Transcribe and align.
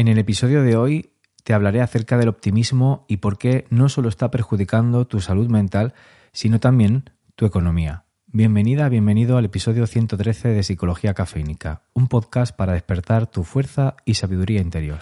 En 0.00 0.08
el 0.08 0.16
episodio 0.16 0.62
de 0.62 0.76
hoy 0.76 1.12
te 1.44 1.52
hablaré 1.52 1.82
acerca 1.82 2.16
del 2.16 2.30
optimismo 2.30 3.04
y 3.06 3.18
por 3.18 3.36
qué 3.36 3.66
no 3.68 3.90
solo 3.90 4.08
está 4.08 4.30
perjudicando 4.30 5.06
tu 5.06 5.20
salud 5.20 5.50
mental, 5.50 5.92
sino 6.32 6.58
también 6.58 7.10
tu 7.34 7.44
economía. 7.44 8.06
Bienvenida, 8.24 8.88
bienvenido 8.88 9.36
al 9.36 9.44
episodio 9.44 9.86
113 9.86 10.48
de 10.48 10.62
Psicología 10.62 11.12
Cafeínica, 11.12 11.82
un 11.92 12.08
podcast 12.08 12.56
para 12.56 12.72
despertar 12.72 13.26
tu 13.26 13.44
fuerza 13.44 13.94
y 14.06 14.14
sabiduría 14.14 14.62
interior. 14.62 15.00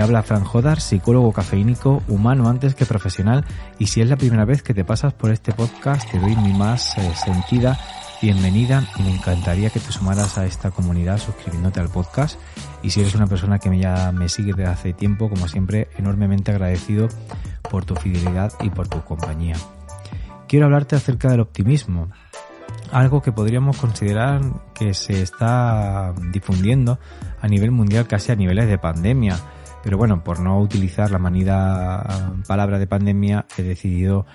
Habla 0.00 0.22
Fran 0.22 0.44
Jodar, 0.44 0.80
psicólogo 0.80 1.32
cafeínico, 1.32 2.02
humano 2.08 2.48
antes 2.48 2.74
que 2.74 2.86
profesional, 2.86 3.44
y 3.78 3.86
si 3.86 4.00
es 4.00 4.08
la 4.08 4.16
primera 4.16 4.44
vez 4.44 4.62
que 4.62 4.74
te 4.74 4.84
pasas 4.84 5.12
por 5.12 5.30
este 5.30 5.52
podcast, 5.52 6.10
te 6.10 6.18
doy 6.18 6.36
mi 6.36 6.52
más 6.52 6.96
eh, 6.96 7.12
sentida 7.14 7.78
bienvenida 8.22 8.86
y 8.96 9.02
me 9.02 9.14
encantaría 9.14 9.70
que 9.70 9.80
te 9.80 9.92
sumaras 9.92 10.36
a 10.38 10.46
esta 10.46 10.70
comunidad 10.70 11.18
suscribiéndote 11.18 11.80
al 11.80 11.88
podcast. 11.88 12.38
Y 12.82 12.90
si 12.90 13.00
eres 13.00 13.14
una 13.14 13.26
persona 13.26 13.58
que 13.58 13.76
ya 13.78 14.12
me 14.12 14.28
sigue 14.28 14.52
desde 14.52 14.70
hace 14.70 14.92
tiempo, 14.92 15.28
como 15.28 15.48
siempre, 15.48 15.88
enormemente 15.96 16.50
agradecido 16.50 17.08
por 17.70 17.84
tu 17.84 17.94
fidelidad 17.94 18.52
y 18.60 18.70
por 18.70 18.88
tu 18.88 19.02
compañía. 19.02 19.56
Quiero 20.48 20.66
hablarte 20.66 20.96
acerca 20.96 21.30
del 21.30 21.40
optimismo, 21.40 22.08
algo 22.92 23.22
que 23.22 23.32
podríamos 23.32 23.76
considerar 23.76 24.40
que 24.74 24.94
se 24.94 25.22
está 25.22 26.12
difundiendo 26.32 26.98
a 27.40 27.48
nivel 27.48 27.70
mundial 27.70 28.06
casi 28.06 28.32
a 28.32 28.36
niveles 28.36 28.66
de 28.66 28.78
pandemia 28.78 29.38
pero 29.82 29.96
bueno, 29.96 30.22
por 30.22 30.40
no 30.40 30.58
utilizar 30.60 31.10
la 31.10 31.18
manida 31.18 32.32
palabra 32.46 32.78
de 32.78 32.86
pandemia, 32.86 33.46
he 33.56 33.62
decidido 33.62 34.26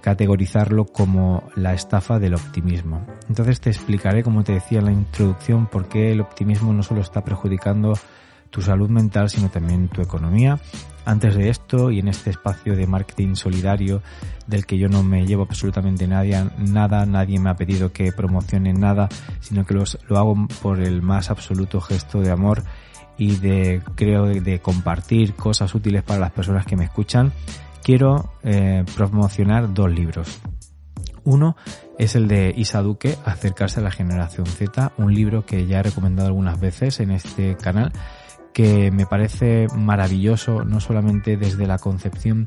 categorizarlo 0.00 0.86
como 0.86 1.48
la 1.56 1.74
estafa 1.74 2.18
del 2.18 2.34
optimismo. 2.34 3.04
Entonces 3.28 3.60
te 3.60 3.70
explicaré, 3.70 4.22
como 4.22 4.44
te 4.44 4.52
decía 4.52 4.78
en 4.78 4.84
la 4.86 4.92
introducción, 4.92 5.66
por 5.66 5.88
qué 5.88 6.12
el 6.12 6.20
optimismo 6.20 6.72
no 6.72 6.82
solo 6.82 7.00
está 7.00 7.24
perjudicando 7.24 7.94
tu 8.50 8.62
salud 8.62 8.88
mental, 8.88 9.28
sino 9.28 9.50
también 9.50 9.88
tu 9.88 10.00
economía. 10.00 10.58
Antes 11.04 11.34
de 11.36 11.48
esto 11.48 11.90
y 11.90 12.00
en 12.00 12.08
este 12.08 12.30
espacio 12.30 12.76
de 12.76 12.86
marketing 12.86 13.34
solidario 13.34 14.02
del 14.46 14.66
que 14.66 14.78
yo 14.78 14.88
no 14.88 15.02
me 15.02 15.26
llevo 15.26 15.42
absolutamente 15.42 16.06
nadie, 16.06 16.44
nada, 16.58 17.06
nadie 17.06 17.38
me 17.38 17.50
ha 17.50 17.56
pedido 17.56 17.92
que 17.92 18.12
promocione 18.12 18.72
nada, 18.72 19.08
sino 19.40 19.64
que 19.64 19.74
lo 19.74 20.18
hago 20.18 20.46
por 20.62 20.80
el 20.80 21.02
más 21.02 21.30
absoluto 21.30 21.80
gesto 21.80 22.20
de 22.20 22.30
amor 22.30 22.62
y 23.18 23.36
de 23.36 23.82
creo 23.96 24.26
de, 24.26 24.60
compartir 24.60 25.34
cosas 25.34 25.74
útiles 25.74 26.02
para 26.02 26.20
las 26.20 26.30
personas 26.30 26.64
que 26.64 26.76
me 26.76 26.84
escuchan, 26.84 27.32
quiero 27.82 28.32
eh, 28.44 28.84
promocionar 28.96 29.74
dos 29.74 29.90
libros. 29.90 30.38
Uno 31.24 31.56
es 31.98 32.14
el 32.14 32.28
de 32.28 32.54
Isa 32.56 32.80
Duque, 32.80 33.16
Acercarse 33.24 33.80
a 33.80 33.82
la 33.82 33.90
generación 33.90 34.46
Z, 34.46 34.92
un 34.96 35.12
libro 35.12 35.44
que 35.44 35.66
ya 35.66 35.80
he 35.80 35.82
recomendado 35.82 36.28
algunas 36.28 36.58
veces 36.58 37.00
en 37.00 37.10
este 37.10 37.56
canal 37.56 37.92
que 38.58 38.90
me 38.90 39.06
parece 39.06 39.68
maravilloso, 39.72 40.64
no 40.64 40.80
solamente 40.80 41.36
desde 41.36 41.64
la 41.68 41.78
concepción 41.78 42.46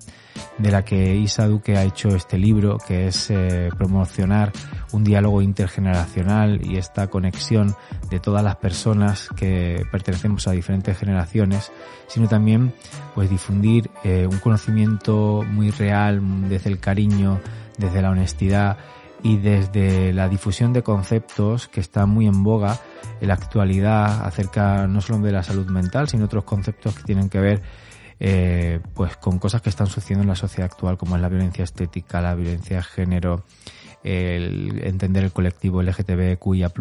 de 0.58 0.70
la 0.70 0.84
que 0.84 1.16
Isa 1.16 1.48
Duque 1.48 1.78
ha 1.78 1.86
hecho 1.86 2.10
este 2.10 2.38
libro, 2.38 2.80
que 2.86 3.08
es 3.08 3.30
eh, 3.30 3.70
promocionar 3.78 4.52
un 4.92 5.06
diálogo 5.06 5.42
intergeneracional 5.42 6.60
y 6.70 6.76
esta 6.76 7.08
conexión 7.08 7.78
de 8.10 8.20
todas 8.20 8.44
las 8.44 8.58
personas 8.58 9.30
que 9.38 9.86
pertenecemos 9.90 10.50
a 10.50 10.52
diferentes 10.52 10.98
generaciones, 10.98 11.72
sino 12.08 12.28
también 12.28 12.74
pues 13.16 13.30
difundir 13.30 13.90
eh, 14.04 14.28
un 14.30 14.40
conocimiento 14.40 15.46
muy 15.50 15.72
real 15.72 16.22
desde 16.50 16.72
el 16.72 16.80
cariño, 16.82 17.40
desde 17.78 18.02
la 18.02 18.10
honestidad 18.10 18.78
y 19.24 19.38
desde 19.38 20.14
la 20.14 20.28
difusión 20.30 20.74
de 20.74 20.84
conceptos 20.84 21.68
que 21.68 21.80
está 21.80 22.06
muy 22.06 22.28
en 22.28 22.44
boga 22.44 22.80
en 23.20 23.28
la 23.28 23.36
actualidad 23.36 24.26
acerca 24.26 24.88
no 24.88 25.02
solo 25.02 25.20
de 25.20 25.32
la 25.32 25.44
salud 25.44 25.68
mental, 25.68 26.08
sino 26.08 26.26
otros 26.26 26.44
conceptos 26.44 26.96
que 26.96 27.04
tienen 27.04 27.30
que 27.30 27.40
ver 27.40 27.62
eh, 28.20 28.80
pues 28.94 29.18
con 29.18 29.40
cosas 29.40 29.62
que 29.62 29.70
están 29.70 29.88
sucediendo 29.88 30.22
en 30.24 30.30
la 30.30 30.36
sociedad 30.36 30.70
actual, 30.72 30.98
como 30.98 31.16
es 31.16 31.22
la 31.22 31.30
violencia 31.30 31.64
estética, 31.64 32.22
la 32.22 32.36
violencia 32.36 32.78
de 32.78 32.84
género, 32.84 33.46
el 34.04 34.82
entender 34.84 35.24
el 35.24 35.32
colectivo 35.32 35.82
LGTBQIA+, 35.82 36.72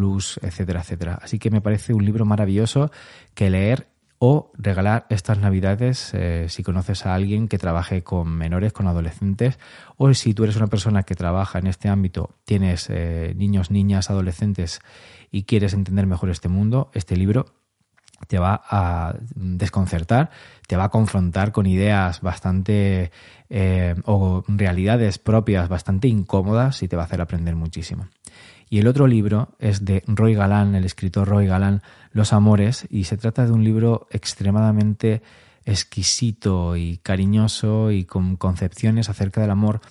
etcétera, 0.41 0.81
etcétera. 0.81 1.19
Así 1.21 1.39
que 1.39 1.49
me 1.49 1.61
parece 1.61 1.93
un 1.93 2.05
libro 2.05 2.25
maravilloso 2.25 2.91
que 3.33 3.49
leer 3.49 3.87
o 4.23 4.51
regalar 4.55 5.07
estas 5.09 5.39
navidades 5.39 6.13
eh, 6.13 6.45
si 6.47 6.61
conoces 6.61 7.07
a 7.07 7.15
alguien 7.15 7.47
que 7.47 7.57
trabaje 7.57 8.03
con 8.03 8.29
menores, 8.29 8.71
con 8.71 8.85
adolescentes, 8.85 9.57
o 9.97 10.13
si 10.13 10.35
tú 10.35 10.43
eres 10.43 10.57
una 10.57 10.67
persona 10.67 11.01
que 11.01 11.15
trabaja 11.15 11.57
en 11.57 11.65
este 11.65 11.89
ámbito, 11.89 12.35
tienes 12.45 12.87
eh, 12.91 13.33
niños, 13.35 13.71
niñas, 13.71 14.11
adolescentes 14.11 14.79
y 15.31 15.45
quieres 15.45 15.73
entender 15.73 16.05
mejor 16.05 16.29
este 16.29 16.49
mundo, 16.49 16.91
este 16.93 17.17
libro 17.17 17.47
te 18.27 18.37
va 18.37 18.61
a 18.69 19.15
desconcertar, 19.33 20.29
te 20.67 20.77
va 20.77 20.83
a 20.83 20.89
confrontar 20.89 21.51
con 21.51 21.65
ideas 21.65 22.21
bastante 22.21 23.11
eh, 23.49 23.95
o 24.05 24.43
realidades 24.47 25.17
propias 25.17 25.67
bastante 25.67 26.07
incómodas 26.07 26.83
y 26.83 26.87
te 26.87 26.95
va 26.95 27.01
a 27.01 27.05
hacer 27.05 27.21
aprender 27.21 27.55
muchísimo. 27.55 28.05
Y 28.71 28.79
el 28.79 28.87
otro 28.87 29.05
libro 29.05 29.49
es 29.59 29.83
de 29.83 30.01
Roy 30.07 30.33
Galán, 30.33 30.75
el 30.75 30.85
escritor 30.85 31.27
Roy 31.27 31.45
Galán, 31.45 31.81
Los 32.13 32.31
Amores, 32.31 32.87
y 32.89 33.03
se 33.03 33.17
trata 33.17 33.45
de 33.45 33.51
un 33.51 33.65
libro 33.65 34.07
extremadamente 34.11 35.21
exquisito 35.65 36.77
y 36.77 36.97
cariñoso 37.03 37.91
y 37.91 38.05
con 38.05 38.37
concepciones 38.37 39.09
acerca 39.09 39.41
del 39.41 39.51
amor 39.51 39.81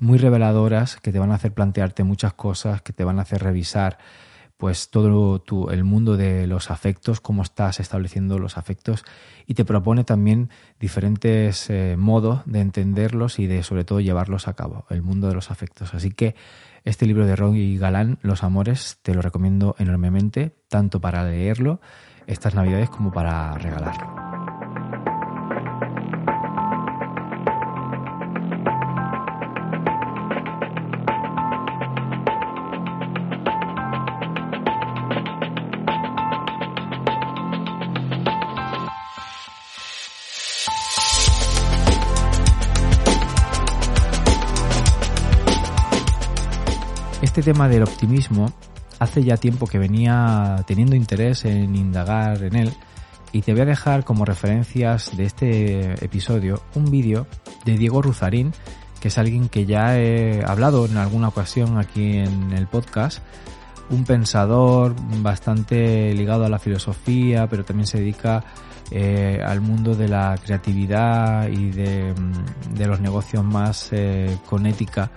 muy 0.00 0.16
reveladoras 0.16 0.96
que 0.96 1.12
te 1.12 1.18
van 1.18 1.30
a 1.30 1.34
hacer 1.34 1.52
plantearte 1.52 2.04
muchas 2.04 2.32
cosas, 2.32 2.80
que 2.80 2.94
te 2.94 3.04
van 3.04 3.18
a 3.18 3.22
hacer 3.22 3.42
revisar 3.42 3.98
pues 4.56 4.88
todo 4.88 5.42
el 5.70 5.84
mundo 5.84 6.16
de 6.16 6.46
los 6.46 6.70
afectos, 6.70 7.20
cómo 7.20 7.42
estás 7.42 7.80
estableciendo 7.80 8.38
los 8.38 8.56
afectos 8.56 9.04
y 9.46 9.54
te 9.54 9.66
propone 9.66 10.04
también 10.04 10.48
diferentes 10.80 11.68
eh, 11.68 11.96
modos 11.98 12.40
de 12.46 12.60
entenderlos 12.60 13.38
y 13.38 13.46
de 13.46 13.62
sobre 13.62 13.84
todo 13.84 14.00
llevarlos 14.00 14.48
a 14.48 14.54
cabo, 14.54 14.86
el 14.88 15.02
mundo 15.02 15.28
de 15.28 15.34
los 15.34 15.50
afectos. 15.50 15.92
Así 15.94 16.12
que 16.12 16.34
este 16.84 17.06
libro 17.06 17.26
de 17.26 17.36
Roy 17.36 17.78
Galán, 17.78 18.18
Los 18.22 18.42
Amores, 18.42 18.98
te 19.02 19.14
lo 19.14 19.22
recomiendo 19.22 19.74
enormemente, 19.78 20.56
tanto 20.68 21.00
para 21.00 21.24
leerlo 21.24 21.80
estas 22.26 22.54
navidades 22.54 22.90
como 22.90 23.12
para 23.12 23.52
regalarlo. 23.54 24.31
Este 47.32 47.50
tema 47.50 47.66
del 47.66 47.82
optimismo 47.82 48.52
hace 48.98 49.24
ya 49.24 49.38
tiempo 49.38 49.66
que 49.66 49.78
venía 49.78 50.62
teniendo 50.66 50.96
interés 50.96 51.46
en 51.46 51.74
indagar 51.76 52.44
en 52.44 52.54
él 52.54 52.74
y 53.32 53.40
te 53.40 53.52
voy 53.52 53.62
a 53.62 53.64
dejar 53.64 54.04
como 54.04 54.26
referencias 54.26 55.16
de 55.16 55.24
este 55.24 56.04
episodio 56.04 56.60
un 56.74 56.90
vídeo 56.90 57.26
de 57.64 57.78
Diego 57.78 58.02
Ruzarín, 58.02 58.52
que 59.00 59.08
es 59.08 59.16
alguien 59.16 59.48
que 59.48 59.64
ya 59.64 59.98
he 59.98 60.44
hablado 60.44 60.84
en 60.84 60.98
alguna 60.98 61.28
ocasión 61.28 61.78
aquí 61.78 62.18
en 62.18 62.52
el 62.52 62.66
podcast, 62.66 63.20
un 63.88 64.04
pensador 64.04 64.94
bastante 65.22 66.12
ligado 66.12 66.44
a 66.44 66.50
la 66.50 66.58
filosofía, 66.58 67.46
pero 67.48 67.64
también 67.64 67.86
se 67.86 67.96
dedica 67.96 68.44
eh, 68.90 69.40
al 69.42 69.62
mundo 69.62 69.94
de 69.94 70.08
la 70.08 70.36
creatividad 70.44 71.48
y 71.48 71.70
de, 71.70 72.14
los 72.76 73.00
negocios 73.00 73.42
más 73.42 73.88
eh, 73.92 74.36
con 74.46 74.66
ética 74.66 75.10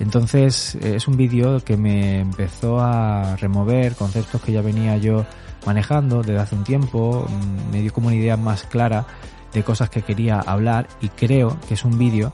Entonces 0.00 0.76
es 0.76 1.08
un 1.08 1.16
vídeo 1.16 1.64
que 1.64 1.76
me 1.76 2.20
empezó 2.20 2.80
a 2.80 3.36
remover 3.36 3.94
conceptos 3.94 4.40
que 4.42 4.52
ya 4.52 4.62
venía 4.62 4.96
yo 4.96 5.26
manejando 5.66 6.22
desde 6.22 6.38
hace 6.38 6.54
un 6.54 6.64
tiempo, 6.64 7.26
mm, 7.28 7.72
me 7.72 7.82
dio 7.82 7.92
como 7.92 8.06
una 8.08 8.16
idea 8.16 8.36
más 8.36 8.64
clara 8.64 9.06
de 9.52 9.62
cosas 9.62 9.90
que 9.90 10.02
quería 10.02 10.40
hablar 10.40 10.88
y 11.00 11.08
creo 11.08 11.58
que 11.66 11.74
es 11.74 11.84
un 11.84 11.98
vídeo 11.98 12.32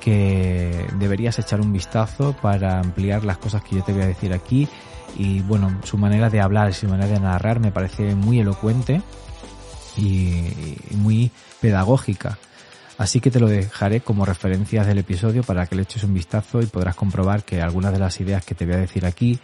que 0.00 0.86
deberías 0.98 1.38
echar 1.38 1.60
un 1.60 1.72
vistazo 1.72 2.34
para 2.40 2.80
ampliar 2.80 3.24
las 3.24 3.38
cosas 3.38 3.62
que 3.62 3.76
yo 3.76 3.84
te 3.84 3.92
voy 3.92 4.02
a 4.02 4.06
decir 4.06 4.32
aquí 4.32 4.68
y 5.16 5.40
bueno, 5.40 5.78
su 5.84 5.98
manera 5.98 6.30
de 6.30 6.40
hablar, 6.40 6.72
su 6.74 6.88
manera 6.88 7.08
de 7.08 7.20
narrar 7.20 7.60
me 7.60 7.72
parece 7.72 8.14
muy 8.14 8.40
elocuente 8.40 9.02
y 9.96 10.76
muy 10.94 11.30
pedagógica. 11.60 12.38
Así 12.98 13.20
que 13.20 13.30
te 13.30 13.38
lo 13.38 13.46
dejaré 13.46 14.00
como 14.00 14.26
referencias 14.26 14.86
del 14.86 14.98
episodio 14.98 15.44
para 15.44 15.66
que 15.66 15.76
le 15.76 15.82
eches 15.82 16.02
un 16.02 16.12
vistazo 16.12 16.60
y 16.60 16.66
podrás 16.66 16.96
comprobar 16.96 17.44
que 17.44 17.62
algunas 17.62 17.92
de 17.92 18.00
las 18.00 18.20
ideas 18.20 18.44
que 18.44 18.56
te 18.56 18.66
voy 18.66 18.74
a 18.74 18.78
decir 18.78 19.06
aquí 19.06 19.38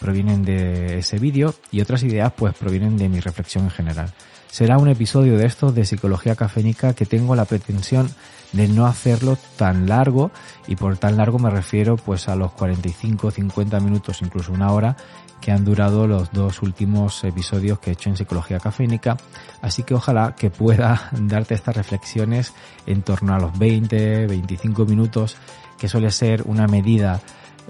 provienen 0.00 0.42
de 0.42 0.98
ese 0.98 1.18
vídeo 1.18 1.54
y 1.70 1.82
otras 1.82 2.02
ideas 2.02 2.32
pues 2.34 2.54
provienen 2.54 2.96
de 2.96 3.10
mi 3.10 3.20
reflexión 3.20 3.64
en 3.64 3.70
general. 3.70 4.12
Será 4.54 4.78
un 4.78 4.86
episodio 4.86 5.36
de 5.36 5.46
estos 5.46 5.74
de 5.74 5.84
psicología 5.84 6.36
cafénica 6.36 6.94
que 6.94 7.06
tengo 7.06 7.34
la 7.34 7.44
pretensión 7.44 8.08
de 8.52 8.68
no 8.68 8.86
hacerlo 8.86 9.36
tan 9.56 9.88
largo 9.88 10.30
y 10.68 10.76
por 10.76 10.96
tan 10.96 11.16
largo 11.16 11.40
me 11.40 11.50
refiero 11.50 11.96
pues 11.96 12.28
a 12.28 12.36
los 12.36 12.52
45, 12.52 13.32
50 13.32 13.80
minutos, 13.80 14.22
incluso 14.22 14.52
una 14.52 14.70
hora 14.70 14.96
que 15.40 15.50
han 15.50 15.64
durado 15.64 16.06
los 16.06 16.30
dos 16.30 16.62
últimos 16.62 17.24
episodios 17.24 17.80
que 17.80 17.90
he 17.90 17.92
hecho 17.94 18.10
en 18.10 18.16
Psicología 18.16 18.60
Cafénica, 18.60 19.16
así 19.60 19.82
que 19.82 19.94
ojalá 19.94 20.36
que 20.36 20.50
pueda 20.50 21.10
darte 21.22 21.54
estas 21.54 21.74
reflexiones 21.74 22.52
en 22.86 23.02
torno 23.02 23.34
a 23.34 23.40
los 23.40 23.58
20, 23.58 24.28
25 24.28 24.84
minutos, 24.84 25.36
que 25.76 25.88
suele 25.88 26.12
ser 26.12 26.44
una 26.46 26.68
medida 26.68 27.20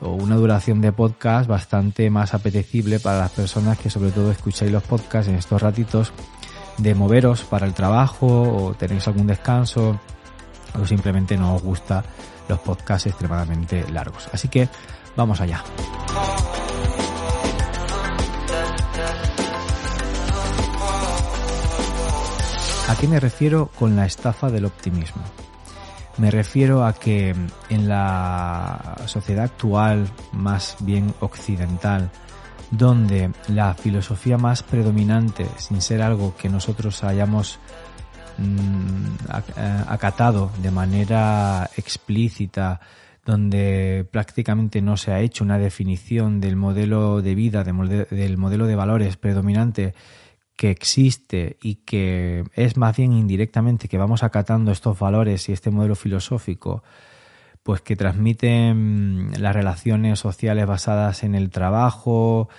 o 0.02 0.10
una 0.10 0.36
duración 0.36 0.82
de 0.82 0.92
podcast 0.92 1.48
bastante 1.48 2.10
más 2.10 2.34
apetecible 2.34 3.00
para 3.00 3.20
las 3.20 3.30
personas 3.30 3.78
que 3.78 3.88
sobre 3.88 4.10
todo 4.10 4.30
escucháis 4.30 4.70
los 4.70 4.82
podcasts 4.82 5.30
en 5.30 5.36
estos 5.36 5.62
ratitos 5.62 6.12
de 6.78 6.94
moveros 6.94 7.44
para 7.44 7.66
el 7.66 7.74
trabajo 7.74 8.26
o 8.26 8.74
tenéis 8.74 9.06
algún 9.06 9.26
descanso 9.26 9.98
o 10.80 10.86
simplemente 10.86 11.36
no 11.36 11.54
os 11.54 11.62
gusta 11.62 12.04
los 12.48 12.58
podcasts 12.58 13.06
extremadamente 13.06 13.88
largos. 13.90 14.28
Así 14.32 14.48
que 14.48 14.68
vamos 15.16 15.40
allá. 15.40 15.62
¿A 22.86 22.96
qué 22.96 23.08
me 23.08 23.18
refiero 23.18 23.70
con 23.78 23.96
la 23.96 24.04
estafa 24.04 24.50
del 24.50 24.66
optimismo? 24.66 25.22
Me 26.18 26.30
refiero 26.30 26.84
a 26.84 26.92
que 26.92 27.34
en 27.70 27.88
la 27.88 28.96
sociedad 29.06 29.46
actual, 29.46 30.08
más 30.32 30.76
bien 30.80 31.12
occidental, 31.20 32.10
donde 32.70 33.30
la 33.48 33.74
filosofía 33.74 34.38
más 34.38 34.62
predominante, 34.62 35.46
sin 35.58 35.80
ser 35.80 36.02
algo 36.02 36.34
que 36.36 36.48
nosotros 36.48 37.04
hayamos 37.04 37.58
mm, 38.38 39.06
eh, 39.56 39.84
acatado 39.88 40.50
de 40.60 40.70
manera 40.70 41.70
explícita, 41.76 42.80
donde 43.24 44.06
prácticamente 44.10 44.82
no 44.82 44.96
se 44.96 45.12
ha 45.12 45.20
hecho 45.20 45.44
una 45.44 45.58
definición 45.58 46.40
del 46.40 46.56
modelo 46.56 47.22
de 47.22 47.34
vida, 47.34 47.64
del 47.64 48.36
modelo 48.36 48.66
de 48.66 48.76
valores 48.76 49.16
predominante 49.16 49.94
que 50.56 50.70
existe 50.70 51.56
y 51.62 51.76
que 51.76 52.44
es 52.54 52.76
más 52.76 52.96
bien 52.96 53.12
indirectamente 53.12 53.88
que 53.88 53.98
vamos 53.98 54.22
acatando 54.22 54.70
estos 54.70 54.98
valores 54.98 55.48
y 55.48 55.52
este 55.52 55.70
modelo 55.70 55.96
filosófico, 55.96 56.82
pues 57.64 57.80
que 57.80 57.96
transmiten 57.96 59.32
las 59.38 59.54
relaciones 59.54 60.20
sociales 60.20 60.66
basadas 60.66 61.24
en 61.24 61.34
el 61.34 61.50
trabajo, 61.50 62.50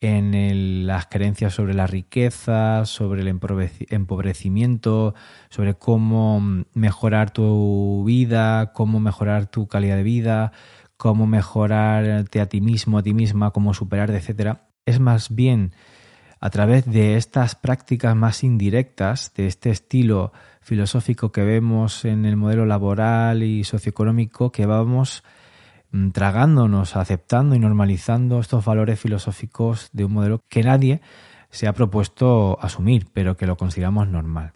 en 0.00 0.86
las 0.86 1.06
creencias 1.06 1.52
sobre 1.52 1.74
la 1.74 1.88
riqueza, 1.88 2.86
sobre 2.86 3.22
el 3.22 3.28
empobrecimiento, 3.28 5.14
sobre 5.50 5.74
cómo 5.74 6.40
mejorar 6.74 7.32
tu 7.32 8.04
vida, 8.06 8.72
cómo 8.72 9.00
mejorar 9.00 9.46
tu 9.46 9.66
calidad 9.66 9.96
de 9.96 10.02
vida, 10.04 10.52
cómo 10.96 11.26
mejorarte 11.26 12.40
a 12.40 12.46
ti 12.46 12.60
mismo, 12.60 12.98
a 12.98 13.02
ti 13.02 13.14
misma, 13.14 13.50
cómo 13.50 13.74
superar, 13.74 14.10
etcétera. 14.12 14.68
Es 14.86 15.00
más 15.00 15.34
bien 15.34 15.72
a 16.40 16.50
través 16.50 16.84
de 16.84 17.16
estas 17.16 17.56
prácticas 17.56 18.14
más 18.14 18.44
indirectas, 18.44 19.32
de 19.34 19.48
este 19.48 19.70
estilo 19.70 20.32
filosófico 20.62 21.32
que 21.32 21.42
vemos 21.42 22.04
en 22.04 22.24
el 22.24 22.36
modelo 22.36 22.64
laboral 22.64 23.42
y 23.42 23.64
socioeconómico, 23.64 24.52
que 24.52 24.64
vamos 24.64 25.22
mm, 25.90 26.10
tragándonos, 26.10 26.96
aceptando 26.96 27.54
y 27.54 27.58
normalizando 27.58 28.38
estos 28.38 28.64
valores 28.64 28.98
filosóficos 28.98 29.90
de 29.92 30.04
un 30.04 30.12
modelo 30.12 30.40
que 30.48 30.62
nadie 30.62 31.00
se 31.50 31.66
ha 31.66 31.74
propuesto 31.74 32.58
asumir, 32.62 33.08
pero 33.12 33.36
que 33.36 33.46
lo 33.46 33.56
consideramos 33.56 34.08
normal. 34.08 34.52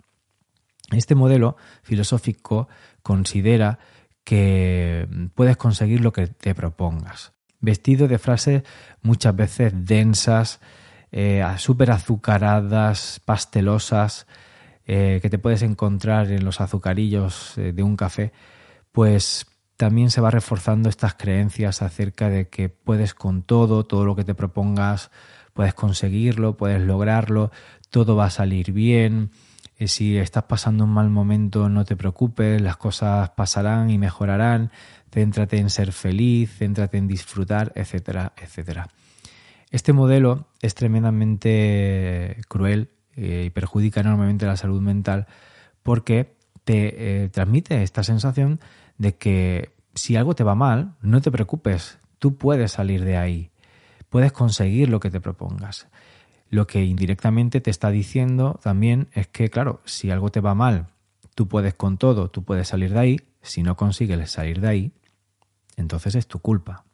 Este 0.93 1.15
modelo 1.15 1.57
filosófico 1.83 2.69
considera 3.03 3.79
que 4.25 5.09
puedes 5.35 5.57
conseguir 5.57 6.01
lo 6.01 6.13
que 6.13 6.29
te 6.29 6.55
propongas, 6.55 7.33
vestido 7.61 8.09
de 8.09 8.19
frases 8.19 8.63
muchas 9.03 9.35
veces 9.35 9.73
densas, 9.75 10.61
eh, 11.13 11.45
súper 11.59 11.91
azucaradas, 11.91 13.21
pastelosas, 13.25 14.27
eh, 14.87 15.19
que 15.21 15.31
te 15.31 15.39
puedes 15.39 15.63
encontrar 15.63 16.31
en 16.31 16.45
los 16.45 16.61
azucarillos 16.61 17.59
eh, 17.59 17.73
de 17.73 17.83
un 17.83 17.97
café, 17.97 18.33
pues 18.93 19.47
también 19.77 20.11
se 20.11 20.21
va 20.21 20.31
reforzando 20.31 20.89
estas 20.89 21.15
creencias 21.15 21.83
acerca 21.83 22.29
de 22.31 22.49
que 22.49 22.69
puedes 22.69 23.13
con 23.13 23.43
todo, 23.43 23.85
todo 23.85 24.05
lo 24.05 24.15
que 24.15 24.25
te 24.25 24.35
propongas, 24.35 25.11
puedes 25.53 25.75
conseguirlo, 25.75 26.57
puedes 26.57 26.81
lograrlo, 26.81 27.51
todo 27.91 28.17
va 28.17 28.27
a 28.27 28.31
salir 28.31 28.73
bien. 28.73 29.31
Eh, 29.79 29.89
si 29.89 30.17
estás 30.17 30.45
pasando 30.45 30.85
un 30.85 30.91
mal 30.91 31.11
momento, 31.11 31.69
no 31.69 31.85
te 31.85 31.97
preocupes, 31.97 32.61
las 32.63 32.77
cosas 32.77 33.31
pasarán 33.31 33.91
y 33.91 33.99
mejorarán. 33.99 34.71
Céntrate 35.11 35.59
en 35.59 35.71
ser 35.71 35.93
feliz, 35.93 36.59
céntrate 36.59 36.99
en 36.99 37.09
disfrutar, 37.09 37.73
etcétera, 37.75 38.35
etcétera. 38.37 38.89
Este 39.71 39.93
modelo 39.93 40.47
es 40.61 40.75
tremendamente 40.75 42.39
cruel 42.49 42.91
eh, 43.17 43.45
y 43.47 43.51
perjudica 43.51 44.01
enormemente 44.01 44.47
la 44.47 44.57
salud 44.57 44.81
mental 44.81 45.27
porque 45.83 46.37
te 46.65 47.25
eh, 47.25 47.29
transmite 47.29 47.83
esta 47.83 48.03
sensación 48.03 48.61
de 48.99 49.17
que 49.17 49.71
si 49.95 50.17
algo 50.17 50.35
te 50.35 50.45
va 50.45 50.55
mal, 50.55 50.95
no 51.01 51.21
te 51.21 51.31
preocupes, 51.31 51.99
tú 52.19 52.37
puedes 52.37 52.73
salir 52.73 53.05
de 53.05 53.17
ahí, 53.17 53.51
puedes 54.11 54.33
conseguir 54.33 54.89
lo 54.89 55.01
que 55.01 55.11
te 55.11 55.21
propongas. 55.21 55.89
Lo 56.49 56.67
que 56.67 56.85
indirectamente 56.85 57.61
te 57.61 57.71
está 57.71 57.91
diciendo 57.91 58.61
también 58.63 59.09
es 59.13 59.27
que, 59.27 59.49
claro, 59.51 59.81
si 59.85 60.11
algo 60.11 60.31
te 60.31 60.41
va 60.41 60.55
mal, 60.55 60.87
tú 61.35 61.49
puedes 61.49 61.75
con 61.75 61.99
todo, 61.99 62.31
tú 62.31 62.45
puedes 62.45 62.69
salir 62.69 62.93
de 62.93 62.99
ahí, 62.99 63.21
si 63.43 63.63
no 63.63 63.77
consigues 63.77 64.31
salir 64.31 64.61
de 64.61 64.69
ahí, 64.69 64.93
entonces 65.77 66.15
es 66.15 66.27
tu 66.27 66.39
culpa 66.39 66.85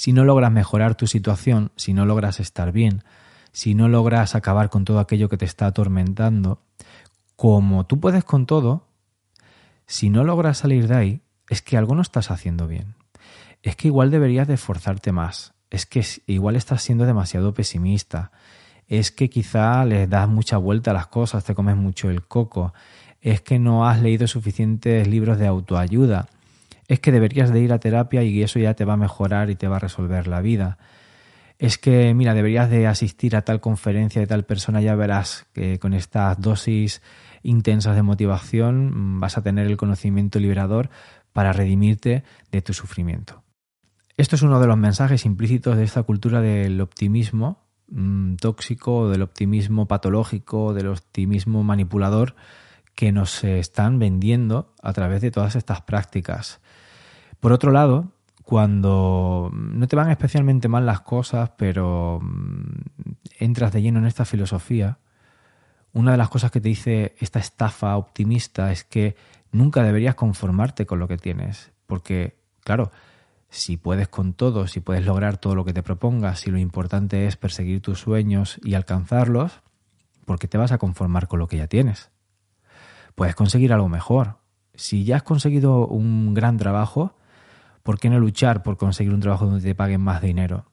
si 0.00 0.14
no 0.14 0.24
logras 0.24 0.50
mejorar 0.50 0.94
tu 0.94 1.06
situación, 1.06 1.72
si 1.76 1.92
no 1.92 2.06
logras 2.06 2.40
estar 2.40 2.72
bien, 2.72 3.04
si 3.52 3.74
no 3.74 3.88
logras 3.88 4.34
acabar 4.34 4.70
con 4.70 4.84
todo 4.84 5.00
aquello 5.00 5.28
que 5.28 5.36
te 5.36 5.44
está 5.44 5.66
atormentando, 5.66 6.62
como 7.36 7.86
tú 7.86 8.00
puedes 8.00 8.24
con 8.24 8.46
todo, 8.46 8.86
si 9.86 10.10
no 10.10 10.24
logras 10.24 10.58
salir 10.58 10.88
de 10.88 10.96
ahí, 10.96 11.20
es 11.48 11.62
que 11.62 11.76
algo 11.76 11.94
no 11.94 12.02
estás 12.02 12.30
haciendo 12.30 12.66
bien. 12.68 12.94
Es 13.62 13.76
que 13.76 13.88
igual 13.88 14.10
deberías 14.10 14.46
de 14.46 14.54
esforzarte 14.54 15.12
más. 15.12 15.54
Es 15.70 15.86
que 15.86 16.04
igual 16.26 16.56
estás 16.56 16.82
siendo 16.82 17.06
demasiado 17.06 17.54
pesimista. 17.54 18.30
Es 18.86 19.10
que 19.10 19.30
quizá 19.30 19.84
le 19.84 20.06
das 20.06 20.28
mucha 20.28 20.56
vuelta 20.56 20.92
a 20.92 20.94
las 20.94 21.08
cosas, 21.08 21.44
te 21.44 21.54
comes 21.54 21.76
mucho 21.76 22.10
el 22.10 22.26
coco. 22.26 22.72
Es 23.20 23.40
que 23.40 23.58
no 23.58 23.86
has 23.86 24.00
leído 24.00 24.26
suficientes 24.26 25.06
libros 25.06 25.38
de 25.38 25.46
autoayuda 25.46 26.28
es 26.90 26.98
que 26.98 27.12
deberías 27.12 27.52
de 27.52 27.60
ir 27.60 27.72
a 27.72 27.78
terapia 27.78 28.24
y 28.24 28.42
eso 28.42 28.58
ya 28.58 28.74
te 28.74 28.84
va 28.84 28.94
a 28.94 28.96
mejorar 28.96 29.48
y 29.48 29.54
te 29.54 29.68
va 29.68 29.76
a 29.76 29.78
resolver 29.78 30.26
la 30.26 30.40
vida. 30.40 30.76
Es 31.60 31.76
que, 31.76 32.14
mira, 32.14 32.32
deberías 32.32 32.70
de 32.70 32.86
asistir 32.86 33.36
a 33.36 33.42
tal 33.42 33.60
conferencia 33.60 34.18
de 34.18 34.26
tal 34.26 34.44
persona, 34.44 34.80
ya 34.80 34.94
verás 34.94 35.46
que 35.52 35.78
con 35.78 35.92
estas 35.92 36.40
dosis 36.40 37.02
intensas 37.42 37.94
de 37.94 38.02
motivación 38.02 39.16
mm, 39.16 39.20
vas 39.20 39.36
a 39.36 39.42
tener 39.42 39.66
el 39.66 39.76
conocimiento 39.76 40.38
liberador 40.38 40.88
para 41.34 41.52
redimirte 41.52 42.24
de 42.50 42.62
tu 42.62 42.72
sufrimiento. 42.72 43.42
Esto 44.16 44.36
es 44.36 44.42
uno 44.42 44.58
de 44.58 44.68
los 44.68 44.78
mensajes 44.78 45.26
implícitos 45.26 45.76
de 45.76 45.84
esta 45.84 46.02
cultura 46.02 46.40
del 46.40 46.80
optimismo 46.80 47.66
mm, 47.88 48.36
tóxico, 48.36 49.10
del 49.10 49.20
optimismo 49.20 49.86
patológico, 49.86 50.72
del 50.72 50.88
optimismo 50.88 51.62
manipulador 51.62 52.36
que 52.94 53.12
nos 53.12 53.44
están 53.44 53.98
vendiendo 53.98 54.72
a 54.82 54.94
través 54.94 55.20
de 55.20 55.30
todas 55.30 55.56
estas 55.56 55.82
prácticas. 55.82 56.62
Por 57.38 57.52
otro 57.52 57.70
lado, 57.70 58.14
cuando 58.50 59.48
no 59.54 59.86
te 59.86 59.94
van 59.94 60.10
especialmente 60.10 60.66
mal 60.66 60.84
las 60.84 61.02
cosas, 61.02 61.52
pero 61.56 62.18
mm, 62.20 62.80
entras 63.38 63.72
de 63.72 63.80
lleno 63.80 64.00
en 64.00 64.06
esta 64.06 64.24
filosofía, 64.24 64.98
una 65.92 66.10
de 66.10 66.16
las 66.16 66.30
cosas 66.30 66.50
que 66.50 66.60
te 66.60 66.68
dice 66.68 67.14
esta 67.20 67.38
estafa 67.38 67.96
optimista 67.96 68.72
es 68.72 68.82
que 68.82 69.14
nunca 69.52 69.84
deberías 69.84 70.16
conformarte 70.16 70.84
con 70.84 70.98
lo 70.98 71.06
que 71.06 71.16
tienes, 71.16 71.70
porque, 71.86 72.40
claro, 72.64 72.90
si 73.50 73.76
puedes 73.76 74.08
con 74.08 74.32
todo, 74.32 74.66
si 74.66 74.80
puedes 74.80 75.06
lograr 75.06 75.36
todo 75.36 75.54
lo 75.54 75.64
que 75.64 75.72
te 75.72 75.84
propongas, 75.84 76.40
si 76.40 76.50
lo 76.50 76.58
importante 76.58 77.28
es 77.28 77.36
perseguir 77.36 77.80
tus 77.80 78.00
sueños 78.00 78.58
y 78.64 78.74
alcanzarlos, 78.74 79.60
¿por 80.24 80.40
qué 80.40 80.48
te 80.48 80.58
vas 80.58 80.72
a 80.72 80.78
conformar 80.78 81.28
con 81.28 81.38
lo 81.38 81.46
que 81.46 81.58
ya 81.58 81.68
tienes? 81.68 82.10
Puedes 83.14 83.36
conseguir 83.36 83.72
algo 83.72 83.88
mejor. 83.88 84.38
Si 84.74 85.04
ya 85.04 85.14
has 85.14 85.22
conseguido 85.22 85.86
un 85.86 86.34
gran 86.34 86.56
trabajo, 86.56 87.14
¿por 87.90 87.98
qué 87.98 88.08
no 88.08 88.20
luchar 88.20 88.62
por 88.62 88.76
conseguir 88.76 89.12
un 89.12 89.18
trabajo 89.18 89.46
donde 89.46 89.62
te 89.62 89.74
paguen 89.74 90.00
más 90.00 90.22
dinero? 90.22 90.66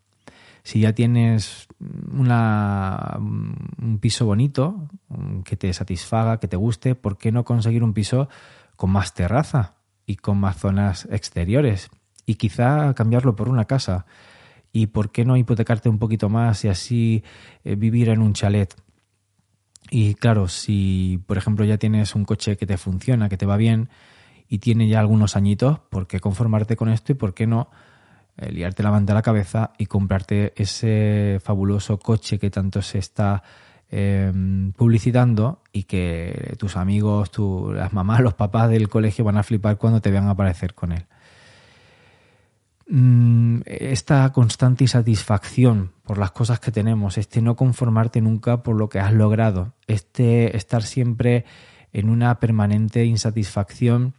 Si 0.61 0.81
ya 0.81 0.93
tienes 0.93 1.67
una, 2.11 3.17
un 3.19 3.97
piso 3.99 4.25
bonito, 4.25 4.89
que 5.43 5.55
te 5.55 5.73
satisfaga, 5.73 6.39
que 6.39 6.47
te 6.47 6.57
guste, 6.57 6.93
¿por 6.93 7.17
qué 7.17 7.31
no 7.31 7.43
conseguir 7.43 7.83
un 7.83 7.93
piso 7.93 8.29
con 8.75 8.91
más 8.91 9.13
terraza 9.13 9.77
y 10.05 10.17
con 10.17 10.37
más 10.37 10.57
zonas 10.57 11.07
exteriores? 11.09 11.89
y 12.27 12.35
quizá 12.35 12.93
cambiarlo 12.93 13.35
por 13.35 13.49
una 13.49 13.65
casa. 13.65 14.05
¿Y 14.71 14.87
por 14.87 15.11
qué 15.11 15.25
no 15.25 15.37
hipotecarte 15.37 15.89
un 15.89 15.97
poquito 15.97 16.29
más 16.29 16.63
y 16.65 16.67
así 16.67 17.23
eh, 17.63 17.75
vivir 17.75 18.09
en 18.09 18.21
un 18.21 18.33
chalet? 18.33 18.75
Y 19.89 20.13
claro, 20.13 20.49
si 20.49 21.23
por 21.25 21.37
ejemplo 21.37 21.65
ya 21.65 21.77
tienes 21.77 22.13
un 22.13 22.25
coche 22.25 22.57
que 22.57 22.67
te 22.67 22.77
funciona, 22.77 23.29
que 23.29 23.37
te 23.37 23.47
va 23.47 23.57
bien 23.57 23.89
y 24.49 24.59
tiene 24.59 24.87
ya 24.87 24.99
algunos 24.99 25.35
añitos, 25.35 25.79
¿por 25.79 26.07
qué 26.07 26.19
conformarte 26.19 26.75
con 26.75 26.89
esto 26.89 27.11
y 27.11 27.15
por 27.15 27.33
qué 27.33 27.47
no 27.47 27.69
eh, 28.37 28.51
liarte 28.51 28.83
la 28.83 28.91
manta 28.91 29.13
a 29.13 29.15
la 29.15 29.21
cabeza 29.21 29.71
y 29.77 29.87
comprarte 29.87 30.53
ese 30.55 31.39
fabuloso 31.43 31.99
coche 31.99 32.37
que 32.37 32.49
tanto 32.49 32.81
se 32.81 32.99
está 32.99 33.41
em, 33.89 34.71
publicitando 34.73 35.63
y 35.71 35.83
que 35.83 36.55
tus 36.57 36.77
amigos, 36.77 37.31
tu, 37.31 37.71
las 37.73 37.93
mamás, 37.93 38.21
los 38.21 38.35
papás 38.35 38.69
del 38.69 38.89
colegio 38.89 39.25
van 39.25 39.37
a 39.37 39.43
flipar 39.43 39.77
cuando 39.77 40.01
te 40.01 40.11
vean 40.11 40.27
aparecer 40.27 40.75
con 40.75 40.91
él? 40.91 41.05
Mm, 42.89 43.61
esta 43.65 44.31
constante 44.31 44.85
insatisfacción 44.85 45.91
por 46.03 46.17
las 46.17 46.31
cosas 46.31 46.59
que 46.61 46.71
tenemos, 46.71 47.17
este 47.17 47.41
no 47.41 47.55
conformarte 47.55 48.21
nunca 48.21 48.63
por 48.63 48.77
lo 48.77 48.87
que 48.87 48.99
has 48.99 49.11
logrado, 49.11 49.73
este 49.87 50.55
estar 50.55 50.83
siempre 50.83 51.43
en 51.91 52.09
una 52.09 52.39
permanente 52.39 53.03
insatisfacción 53.03 54.13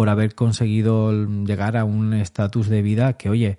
por 0.00 0.08
haber 0.08 0.34
conseguido 0.34 1.12
llegar 1.44 1.76
a 1.76 1.84
un 1.84 2.14
estatus 2.14 2.70
de 2.70 2.80
vida 2.80 3.18
que, 3.18 3.28
oye, 3.28 3.58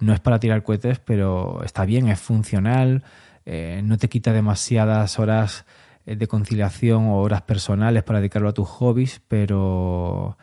no 0.00 0.12
es 0.12 0.18
para 0.18 0.40
tirar 0.40 0.64
cohetes, 0.64 0.98
pero 0.98 1.62
está 1.62 1.84
bien, 1.84 2.08
es 2.08 2.18
funcional, 2.18 3.04
eh, 3.44 3.82
no 3.84 3.96
te 3.96 4.08
quita 4.08 4.32
demasiadas 4.32 5.20
horas 5.20 5.64
eh, 6.04 6.16
de 6.16 6.26
conciliación 6.26 7.06
o 7.06 7.18
horas 7.18 7.42
personales 7.42 8.02
para 8.02 8.18
dedicarlo 8.18 8.48
a 8.48 8.52
tus 8.52 8.66
hobbies, 8.66 9.22
pero 9.28 10.36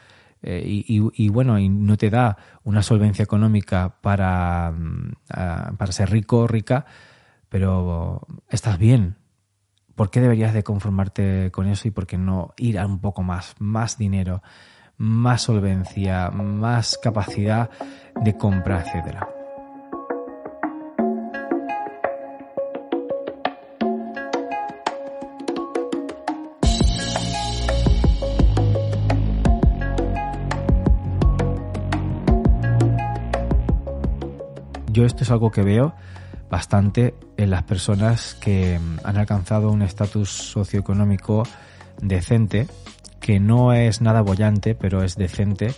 eh, 0.43 0.63
y, 0.65 1.27
bueno, 1.27 1.59
y 1.59 1.67
no 1.67 1.97
te 1.97 2.09
da 2.09 2.37
una 2.63 2.81
solvencia 2.81 3.23
económica 3.23 3.97
para, 3.99 4.71
mm, 4.71 5.11
para 5.77 5.91
ser 5.91 6.09
rico 6.09 6.37
o 6.37 6.47
rica, 6.47 6.85
pero 7.49 8.21
estás 8.47 8.77
bien. 8.77 9.17
¿Por 9.93 10.09
qué 10.09 10.21
deberías 10.21 10.53
de 10.53 10.63
conformarte 10.63 11.51
con 11.51 11.67
eso 11.67 11.89
y 11.89 11.91
por 11.91 12.07
qué 12.07 12.17
no 12.17 12.53
ir 12.55 12.79
a 12.79 12.85
un 12.85 12.99
poco 12.99 13.23
más, 13.23 13.55
más 13.59 13.97
dinero, 13.97 14.41
más 14.97 15.43
solvencia, 15.43 16.29
más 16.29 16.97
capacidad 16.97 17.69
de 18.21 18.37
compra, 18.37 18.81
etcétera? 18.81 19.27
Yo 34.93 35.05
esto 35.05 35.23
es 35.23 35.31
algo 35.31 35.49
que 35.49 35.63
veo 35.63 35.95
bastante 36.51 37.15
en 37.35 37.49
las 37.49 37.63
personas 37.63 38.35
que 38.35 38.79
han 39.03 39.17
alcanzado 39.17 39.71
un 39.71 39.81
estatus 39.81 40.29
socioeconómico 40.29 41.41
decente, 41.99 42.67
que 43.23 43.39
no 43.39 43.71
es 43.71 44.01
nada 44.01 44.19
bollante, 44.19 44.75
pero 44.75 45.01
es 45.01 45.15
decente, 45.15 45.73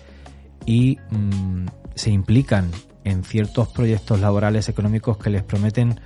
y 0.65 0.97
mm, 1.11 1.67
se 1.93 2.09
implican 2.09 2.71
en 3.03 3.23
ciertos 3.23 3.67
proyectos 3.67 4.19
laborales 4.19 4.67
económicos 4.67 5.19
que 5.19 5.29
les 5.29 5.43
prometen 5.43 5.99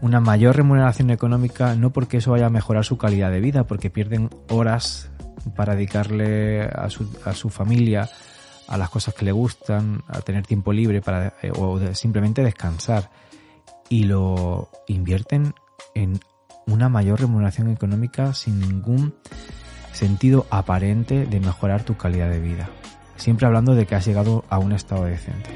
una 0.00 0.18
mayor 0.18 0.56
remuneración 0.56 1.10
económica, 1.10 1.76
no 1.76 1.92
porque 1.92 2.16
eso 2.16 2.32
vaya 2.32 2.46
a 2.46 2.50
mejorar 2.50 2.84
su 2.84 2.98
calidad 2.98 3.30
de 3.30 3.38
vida, 3.38 3.68
porque 3.68 3.88
pierden 3.88 4.30
horas 4.50 5.12
para 5.54 5.76
dedicarle 5.76 6.62
a 6.64 6.90
su, 6.90 7.08
a 7.24 7.34
su 7.34 7.50
familia, 7.50 8.10
a 8.66 8.76
las 8.76 8.90
cosas 8.90 9.14
que 9.14 9.24
le 9.24 9.32
gustan, 9.32 10.02
a 10.08 10.22
tener 10.22 10.44
tiempo 10.44 10.72
libre 10.72 11.00
para, 11.00 11.34
eh, 11.40 11.52
o 11.54 11.78
simplemente 11.94 12.42
descansar. 12.42 13.12
Y 13.88 14.04
lo 14.04 14.70
invierten 14.88 15.54
en 15.94 16.18
una 16.66 16.88
mayor 16.88 17.20
remuneración 17.20 17.70
económica 17.70 18.34
sin 18.34 18.58
ningún 18.58 19.14
sentido 19.94 20.46
aparente 20.50 21.24
de 21.24 21.40
mejorar 21.40 21.84
tu 21.84 21.96
calidad 21.96 22.28
de 22.28 22.40
vida. 22.40 22.68
Siempre 23.16 23.46
hablando 23.46 23.74
de 23.74 23.86
que 23.86 23.94
has 23.94 24.04
llegado 24.04 24.44
a 24.50 24.58
un 24.58 24.72
estado 24.72 25.04
decente. 25.04 25.50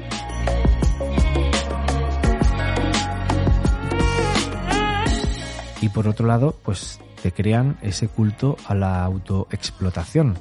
Y 5.81 5.89
por 5.89 6.07
otro 6.07 6.25
lado, 6.25 6.55
pues 6.63 6.99
te 7.21 7.31
crean 7.31 7.77
ese 7.81 8.07
culto 8.07 8.57
a 8.65 8.75
la 8.75 9.03
autoexplotación. 9.03 10.37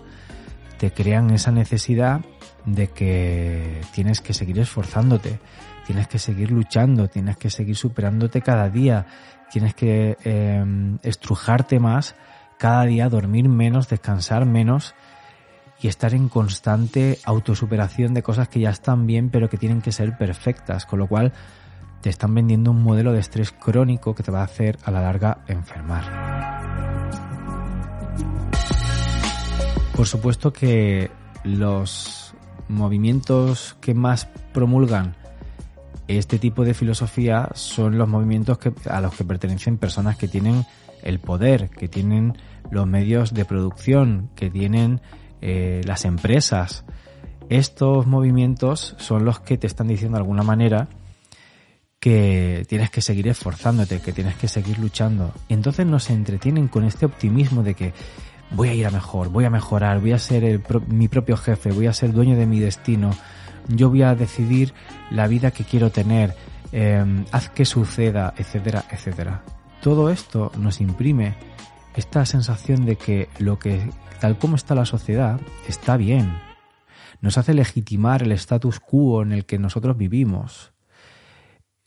Te 0.78 0.92
crean 0.92 1.30
esa 1.30 1.50
necesidad 1.50 2.20
de 2.64 2.88
que 2.88 3.80
tienes 3.92 4.20
que 4.20 4.32
seguir 4.32 4.58
esforzándote, 4.60 5.40
tienes 5.86 6.06
que 6.06 6.18
seguir 6.18 6.50
luchando, 6.50 7.08
tienes 7.08 7.36
que 7.36 7.50
seguir 7.50 7.76
superándote 7.76 8.42
cada 8.42 8.68
día, 8.68 9.06
tienes 9.50 9.74
que 9.74 10.16
em, 10.24 10.98
estrujarte 11.02 11.80
más, 11.80 12.14
cada 12.58 12.84
día 12.84 13.08
dormir 13.08 13.48
menos, 13.48 13.88
descansar 13.88 14.44
menos 14.44 14.94
y 15.80 15.88
estar 15.88 16.12
en 16.12 16.28
constante 16.28 17.18
autosuperación 17.24 18.14
de 18.14 18.22
cosas 18.22 18.48
que 18.48 18.60
ya 18.60 18.70
están 18.70 19.06
bien 19.06 19.30
pero 19.30 19.48
que 19.48 19.56
tienen 19.56 19.80
que 19.80 19.92
ser 19.92 20.18
perfectas, 20.18 20.84
con 20.84 20.98
lo 20.98 21.06
cual 21.06 21.32
te 22.00 22.10
están 22.10 22.34
vendiendo 22.34 22.70
un 22.70 22.82
modelo 22.82 23.12
de 23.12 23.20
estrés 23.20 23.52
crónico 23.52 24.14
que 24.14 24.22
te 24.22 24.30
va 24.30 24.40
a 24.40 24.44
hacer 24.44 24.78
a 24.84 24.90
la 24.90 25.00
larga 25.00 25.38
enfermar. 25.46 26.04
Por 29.94 30.06
supuesto 30.06 30.52
que 30.52 31.10
los 31.42 32.34
movimientos 32.68 33.76
que 33.80 33.94
más 33.94 34.26
promulgan 34.52 35.16
este 36.06 36.38
tipo 36.38 36.64
de 36.64 36.74
filosofía 36.74 37.48
son 37.54 37.98
los 37.98 38.08
movimientos 38.08 38.58
que, 38.58 38.72
a 38.88 39.00
los 39.00 39.14
que 39.14 39.24
pertenecen 39.24 39.76
personas 39.76 40.16
que 40.16 40.28
tienen 40.28 40.64
el 41.02 41.18
poder, 41.18 41.70
que 41.70 41.88
tienen 41.88 42.34
los 42.70 42.86
medios 42.86 43.34
de 43.34 43.44
producción, 43.44 44.30
que 44.34 44.50
tienen 44.50 45.00
eh, 45.40 45.82
las 45.84 46.04
empresas. 46.04 46.84
Estos 47.48 48.06
movimientos 48.06 48.94
son 48.98 49.24
los 49.24 49.40
que 49.40 49.56
te 49.56 49.66
están 49.66 49.88
diciendo 49.88 50.16
de 50.16 50.22
alguna 50.22 50.42
manera 50.42 50.88
que 52.00 52.64
tienes 52.68 52.90
que 52.90 53.00
seguir 53.00 53.28
esforzándote, 53.28 54.00
que 54.00 54.12
tienes 54.12 54.36
que 54.36 54.48
seguir 54.48 54.78
luchando. 54.78 55.32
Entonces 55.48 55.86
nos 55.86 56.10
entretienen 56.10 56.68
con 56.68 56.84
este 56.84 57.06
optimismo 57.06 57.62
de 57.62 57.74
que 57.74 57.92
voy 58.50 58.68
a 58.68 58.74
ir 58.74 58.86
a 58.86 58.90
mejor, 58.90 59.28
voy 59.28 59.44
a 59.44 59.50
mejorar, 59.50 60.00
voy 60.00 60.12
a 60.12 60.18
ser 60.18 60.60
mi 60.86 61.08
propio 61.08 61.36
jefe, 61.36 61.70
voy 61.70 61.86
a 61.86 61.92
ser 61.92 62.12
dueño 62.12 62.36
de 62.36 62.46
mi 62.46 62.60
destino, 62.60 63.10
yo 63.68 63.90
voy 63.90 64.02
a 64.02 64.14
decidir 64.14 64.74
la 65.10 65.26
vida 65.26 65.50
que 65.50 65.64
quiero 65.64 65.90
tener, 65.90 66.34
em, 66.72 67.24
haz 67.32 67.50
que 67.50 67.64
suceda, 67.64 68.32
etcétera, 68.36 68.84
etcétera. 68.90 69.42
Todo 69.82 70.10
esto 70.10 70.50
nos 70.58 70.80
imprime 70.80 71.34
esta 71.94 72.26
sensación 72.26 72.84
de 72.84 72.96
que 72.96 73.28
lo 73.38 73.58
que 73.58 73.80
tal 74.20 74.38
como 74.38 74.56
está 74.56 74.74
la 74.74 74.84
sociedad 74.84 75.40
está 75.68 75.96
bien. 75.96 76.38
Nos 77.20 77.38
hace 77.38 77.54
legitimar 77.54 78.22
el 78.22 78.32
status 78.32 78.80
quo 78.80 79.22
en 79.22 79.32
el 79.32 79.44
que 79.44 79.58
nosotros 79.58 79.96
vivimos. 79.96 80.72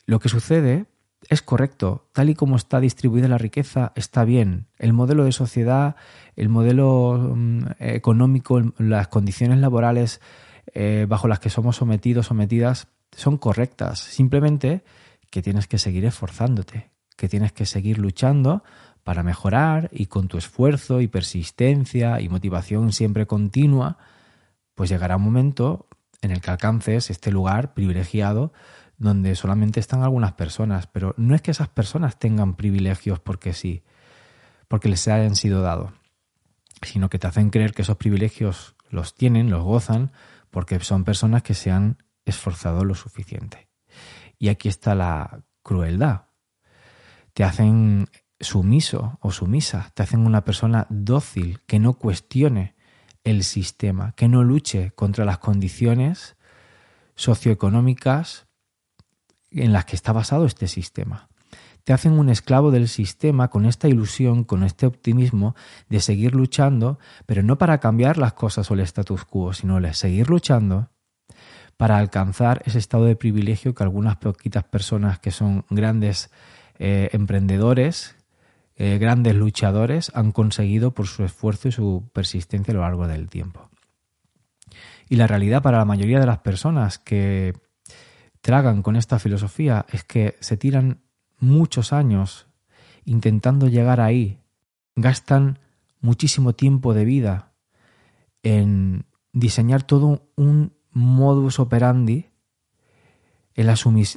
Lo 0.06 0.20
que 0.20 0.30
sucede 0.30 0.86
es 1.30 1.42
correcto, 1.42 2.10
tal 2.14 2.30
y 2.30 2.36
como 2.36 2.56
está 2.56 2.80
distribuida 2.80 3.28
la 3.28 3.38
riqueza, 3.38 3.92
está 3.96 4.24
bien. 4.24 4.68
El 4.78 4.94
modelo 4.94 5.24
de 5.24 5.32
sociedad, 5.32 5.96
el 6.36 6.50
modelo 6.50 7.34
mm, 7.36 7.66
económico, 7.80 8.62
las 8.78 9.08
condiciones 9.10 9.60
laborales 9.60 10.22
eh, 10.74 11.06
bajo 11.08 11.28
las 11.28 11.40
que 11.40 11.50
somos 11.50 11.76
sometidos, 11.76 12.28
sometidas, 12.28 12.88
son 13.16 13.38
correctas. 13.38 14.00
Simplemente 14.00 14.84
que 15.30 15.42
tienes 15.42 15.68
que 15.68 15.78
seguir 15.78 16.06
esforzándote, 16.06 16.90
que 17.18 17.30
tienes 17.30 17.51
que 17.51 17.65
seguir 17.65 17.98
luchando 17.98 18.63
para 19.03 19.24
mejorar 19.24 19.89
y 19.91 20.08
con 20.08 20.27
tu 20.27 20.38
esfuerzo 20.38 21.01
y 21.01 21.08
persistencia 21.08 22.22
y 22.22 22.30
motivación 22.30 22.94
siempre 22.94 23.25
continua, 23.25 23.98
pues 24.75 24.89
llegará 24.89 25.18
un 25.18 25.24
momento 25.24 25.88
en 26.22 26.32
el 26.32 26.41
que 26.41 26.51
alcances 26.51 27.10
este 27.10 27.32
lugar 27.32 27.74
privilegiado 27.74 28.53
donde 28.98 29.36
solamente 29.36 29.80
están 29.80 30.03
algunas 30.03 30.34
personas, 30.34 30.86
pero 30.86 31.15
no 31.18 31.34
es 31.34 31.41
que 31.41 31.50
esas 31.50 31.70
personas 31.70 32.20
tengan 32.20 32.56
privilegios 32.56 33.20
porque 33.20 33.53
sí, 33.53 33.84
porque 34.68 34.89
les 34.89 35.08
hayan 35.08 35.36
sido 35.36 35.63
dados, 35.63 35.91
sino 36.84 37.10
que 37.10 37.18
te 37.18 37.25
hacen 37.25 37.50
creer 37.50 37.74
que 37.74 37.82
esos 37.82 37.98
privilegios 37.98 38.75
los 38.91 39.15
tienen, 39.15 39.50
los 39.50 39.63
gozan, 39.63 40.12
porque 40.51 40.80
son 40.82 41.03
personas 41.03 41.41
que 41.41 41.56
se 41.56 41.72
han 41.72 41.98
esforzado 42.25 42.86
lo 42.86 42.94
suficiente. 42.94 43.70
Y 44.38 44.50
aquí 44.50 44.70
está 44.70 44.94
la 44.94 45.41
crueldad. 45.63 46.25
Te 47.34 47.44
hacen 47.44 48.08
sumiso 48.40 49.18
o 49.22 49.32
sumisa, 49.32 49.92
te 49.94 50.04
hacen 50.04 50.26
una 50.26 50.44
persona 50.44 50.88
dócil 50.90 51.60
que 51.68 51.80
no 51.80 51.94
cuestione 51.94 52.76
el 53.24 53.44
sistema, 53.44 54.14
que 54.14 54.28
no 54.28 54.44
luche 54.44 54.92
contra 54.92 55.26
las 55.26 55.38
condiciones 55.38 56.36
socioeconómicas 57.16 58.48
en 59.52 59.74
las 59.74 59.86
que 59.86 59.96
está 59.96 60.12
basado 60.12 60.46
este 60.46 60.68
sistema. 60.68 61.30
Te 61.84 61.94
hacen 61.94 62.14
un 62.14 62.30
esclavo 62.30 62.72
del 62.72 62.88
sistema 62.88 63.50
con 63.50 63.66
esta 63.66 63.88
ilusión, 63.88 64.44
con 64.44 64.64
este 64.64 64.86
optimismo 64.86 65.56
de 65.90 66.00
seguir 66.00 66.36
luchando, 66.36 67.00
pero 67.26 67.42
no 67.44 67.58
para 67.58 67.80
cambiar 67.80 68.18
las 68.18 68.34
cosas 68.34 68.70
o 68.70 68.76
el 68.76 68.82
status 68.82 69.26
quo, 69.26 69.54
sino 69.54 69.80
de 69.80 69.94
seguir 69.94 70.30
luchando 70.30 70.90
para 71.78 71.98
alcanzar 71.98 72.62
ese 72.66 72.78
estado 72.78 73.06
de 73.06 73.16
privilegio 73.16 73.74
que 73.74 73.84
algunas 73.84 74.18
poquitas 74.18 74.64
personas 74.64 75.18
que 75.18 75.32
son 75.32 75.66
grandes 75.72 76.30
eh, 76.84 77.10
emprendedores, 77.14 78.16
eh, 78.76 78.98
grandes 78.98 79.36
luchadores 79.36 80.12
han 80.16 80.32
conseguido 80.32 80.96
por 80.96 81.06
su 81.06 81.24
esfuerzo 81.24 81.68
y 81.68 81.72
su 81.72 82.10
persistencia 82.12 82.72
a 82.72 82.76
lo 82.76 82.82
largo 82.82 83.08
del 83.08 83.30
tiempo. 83.30 83.70
Y 85.08 85.18
la 85.18 85.28
realidad 85.28 85.62
para 85.62 85.78
la 85.78 85.86
mayoría 85.86 86.20
de 86.20 86.26
las 86.26 86.40
personas 86.40 86.98
que 86.98 87.54
tragan 88.42 88.82
con 88.82 88.96
esta 88.96 89.20
filosofía 89.20 89.86
es 89.92 90.04
que 90.04 90.38
se 90.40 90.58
tiran 90.58 91.02
muchos 91.38 91.94
años 91.94 92.48
intentando 93.06 93.68
llegar 93.68 94.02
ahí, 94.02 94.40
gastan 94.96 95.60
muchísimo 96.00 96.54
tiempo 96.54 96.96
de 96.96 97.06
vida 97.06 97.52
en 98.42 99.06
diseñar 99.34 99.84
todo 99.84 100.32
un 100.36 100.74
modus 100.90 101.60
operandi 101.60 102.32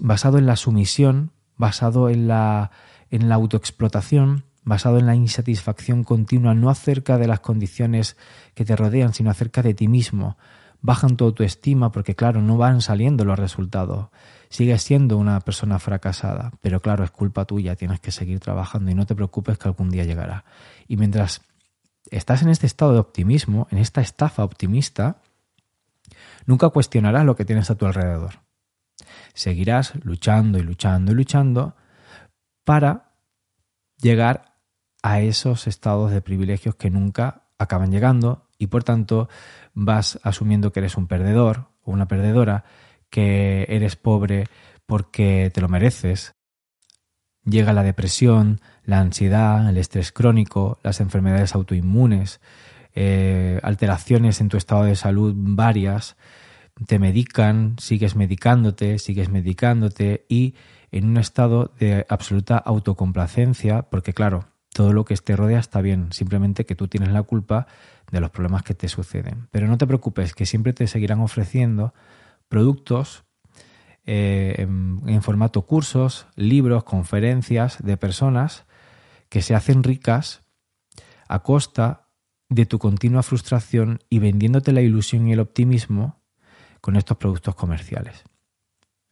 basado 0.01 0.39
en 0.39 0.47
la 0.47 0.57
sumisión, 0.57 1.34
basado 1.57 2.09
en 2.09 2.29
la, 2.29 2.71
en 3.11 3.29
la 3.29 3.37
autoexplotación, 3.37 4.45
basado 4.65 4.99
en 4.99 5.07
la 5.07 5.15
insatisfacción 5.15 6.05
continua, 6.05 6.55
no 6.55 6.71
acerca 6.71 7.19
de 7.19 7.27
las 7.27 7.41
condiciones 7.41 8.17
que 8.55 8.65
te 8.65 8.77
rodean, 8.77 9.13
sino 9.13 9.31
acerca 9.31 9.63
de 9.63 9.75
ti 9.75 9.89
mismo. 9.89 10.37
Bajan 10.81 11.17
tu 11.17 11.25
autoestima 11.25 11.93
porque, 11.93 12.15
claro, 12.15 12.43
no 12.43 12.57
van 12.57 12.81
saliendo 12.81 13.25
los 13.25 13.39
resultados. 13.39 14.09
Sigues 14.49 14.83
siendo 14.83 15.17
una 15.17 15.41
persona 15.41 15.79
fracasada, 15.79 16.53
pero 16.61 16.81
claro, 16.81 17.05
es 17.05 17.11
culpa 17.11 17.45
tuya, 17.45 17.77
tienes 17.77 18.01
que 18.01 18.11
seguir 18.11 18.41
trabajando 18.41 18.91
y 18.91 18.95
no 18.95 19.07
te 19.07 19.15
preocupes 19.15 19.59
que 19.59 19.69
algún 19.69 19.91
día 19.91 20.05
llegará. 20.05 20.45
Y 20.87 20.97
mientras 20.97 21.43
estás 22.11 22.43
en 22.43 22.51
este 22.51 22.67
estado 22.67 22.93
de 22.93 22.99
optimismo, 22.99 23.67
en 23.71 23.79
esta 23.79 24.01
estafa 24.01 24.45
optimista, 24.45 25.23
nunca 26.47 26.69
cuestionarás 26.69 27.25
lo 27.25 27.37
que 27.37 27.45
tienes 27.45 27.71
a 27.71 27.75
tu 27.77 27.87
alrededor. 27.87 28.44
Seguirás 29.35 29.95
luchando 30.05 30.59
y 30.59 30.63
luchando 30.63 31.13
y 31.13 31.15
luchando 31.15 31.77
para 32.65 33.13
llegar 34.01 34.55
a 35.03 35.21
esos 35.21 35.67
estados 35.67 36.11
de 36.11 36.23
privilegios 36.23 36.77
que 36.77 36.91
nunca 36.91 37.43
acaban 37.59 37.91
llegando 37.91 38.49
y 38.59 38.69
por 38.69 38.85
tanto 38.85 39.29
vas 39.75 40.19
asumiendo 40.23 40.73
que 40.73 40.81
eres 40.81 40.97
un 40.97 41.07
perdedor 41.07 41.69
o 41.83 41.93
una 41.93 42.09
perdedora, 42.09 42.65
que 43.11 43.67
eres 43.69 43.97
pobre 43.97 44.47
porque 44.87 45.51
te 45.53 45.61
lo 45.61 45.69
mereces. 45.69 46.35
Llega 47.45 47.75
la 47.75 47.83
depresión, 47.83 48.61
la 48.85 49.01
ansiedad, 49.01 49.69
el 49.69 49.77
estrés 49.77 50.13
crónico, 50.13 50.79
las 50.83 51.01
enfermedades 51.01 51.55
autoinmunes, 51.55 52.41
eh, 52.95 53.61
alteraciones 53.63 54.41
en 54.41 54.49
tu 54.49 54.57
estado 54.57 54.85
de 54.85 54.97
salud 54.97 55.35
varias, 55.37 56.17
te 56.87 56.99
medican, 56.99 57.77
sigues 57.79 58.17
medicándote, 58.17 58.99
sigues 58.99 59.29
medicándote 59.29 60.25
y 60.29 60.55
en 60.91 61.07
un 61.07 61.17
estado 61.17 61.73
de 61.79 62.07
absoluta 62.09 62.57
autocomplacencia, 62.57 63.83
porque 63.83 64.13
claro, 64.13 64.47
todo 64.73 64.93
lo 64.93 65.05
que 65.05 65.17
te 65.17 65.37
rodea 65.37 65.61
está 65.61 65.81
bien, 65.81 66.13
simplemente 66.13 66.67
que 66.67 66.75
tú 66.75 66.89
tienes 66.89 67.11
la 67.11 67.23
culpa 67.23 67.67
de 68.11 68.21
los 68.21 68.31
problemas 68.31 68.63
que 68.63 68.75
te 68.75 68.89
suceden. 68.89 69.49
Pero 69.51 69.69
no 69.69 69.79
te 69.79 69.87
preocupes, 69.87 70.35
que 70.35 70.47
siempre 70.47 70.73
te 70.73 70.87
seguirán 70.87 71.21
ofreciendo 71.21 71.95
productos 72.49 73.25
eh, 74.07 74.57
en, 74.59 75.23
formato 75.23 75.63
cursos, 75.63 76.27
libros, 76.37 76.85
conferencias 76.85 77.83
de 77.83 77.97
personas 77.97 78.67
que 79.29 79.43
se 79.43 79.55
hacen 79.55 79.83
ricas 79.83 80.43
a 81.29 81.39
costa 81.43 82.09
de 82.49 82.67
tu 82.67 82.79
continua 82.79 83.23
frustración 83.23 84.01
y 84.11 84.19
vendiéndote 84.19 84.73
la 84.73 84.83
ilusión 84.83 85.27
y 85.27 85.33
el 85.33 85.41
optimismo 85.41 86.24
con 86.85 86.97
estos 86.97 87.17
productos 87.17 87.55
comerciales. 87.55 88.25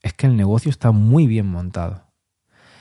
Es 0.02 0.12
que 0.12 0.26
el 0.26 0.37
negocio 0.37 0.68
está 0.68 0.92
muy 0.92 1.26
bien 1.26 1.46
montado. 1.46 2.04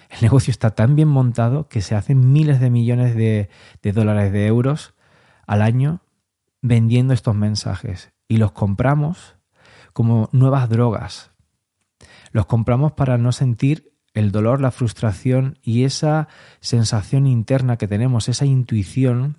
El 0.10 0.21
negocio 0.21 0.51
está 0.51 0.71
tan 0.71 0.97
bien 0.97 1.08
montado 1.08 1.69
que 1.69 1.80
se 1.80 1.95
hacen 1.95 2.34
miles 2.34 2.60
de 2.60 2.69
millones 2.69 3.15
de, 3.15 3.47
dólares, 3.93 4.34
de 4.34 4.47
euros 4.47 4.93
al 5.47 5.62
año 5.62 6.01
vendiendo 6.62 7.13
estos 7.13 7.34
mensajes 7.34 8.12
y 8.27 8.36
los 8.36 8.51
compramos 8.51 9.38
como 9.93 10.27
nuevas 10.34 10.67
drogas. 10.67 11.32
Los 12.34 12.45
compramos 12.45 12.91
para 12.91 13.17
no 13.17 13.32
sentir 13.32 13.93
el 14.13 14.34
dolor, 14.34 14.60
la 14.60 14.71
frustración 14.71 15.58
y 15.63 15.86
esa 15.86 16.27
sensación 16.60 17.27
interna 17.27 17.77
que 17.77 17.88
tenemos, 17.88 18.27
esa 18.27 18.43
intuición 18.43 19.38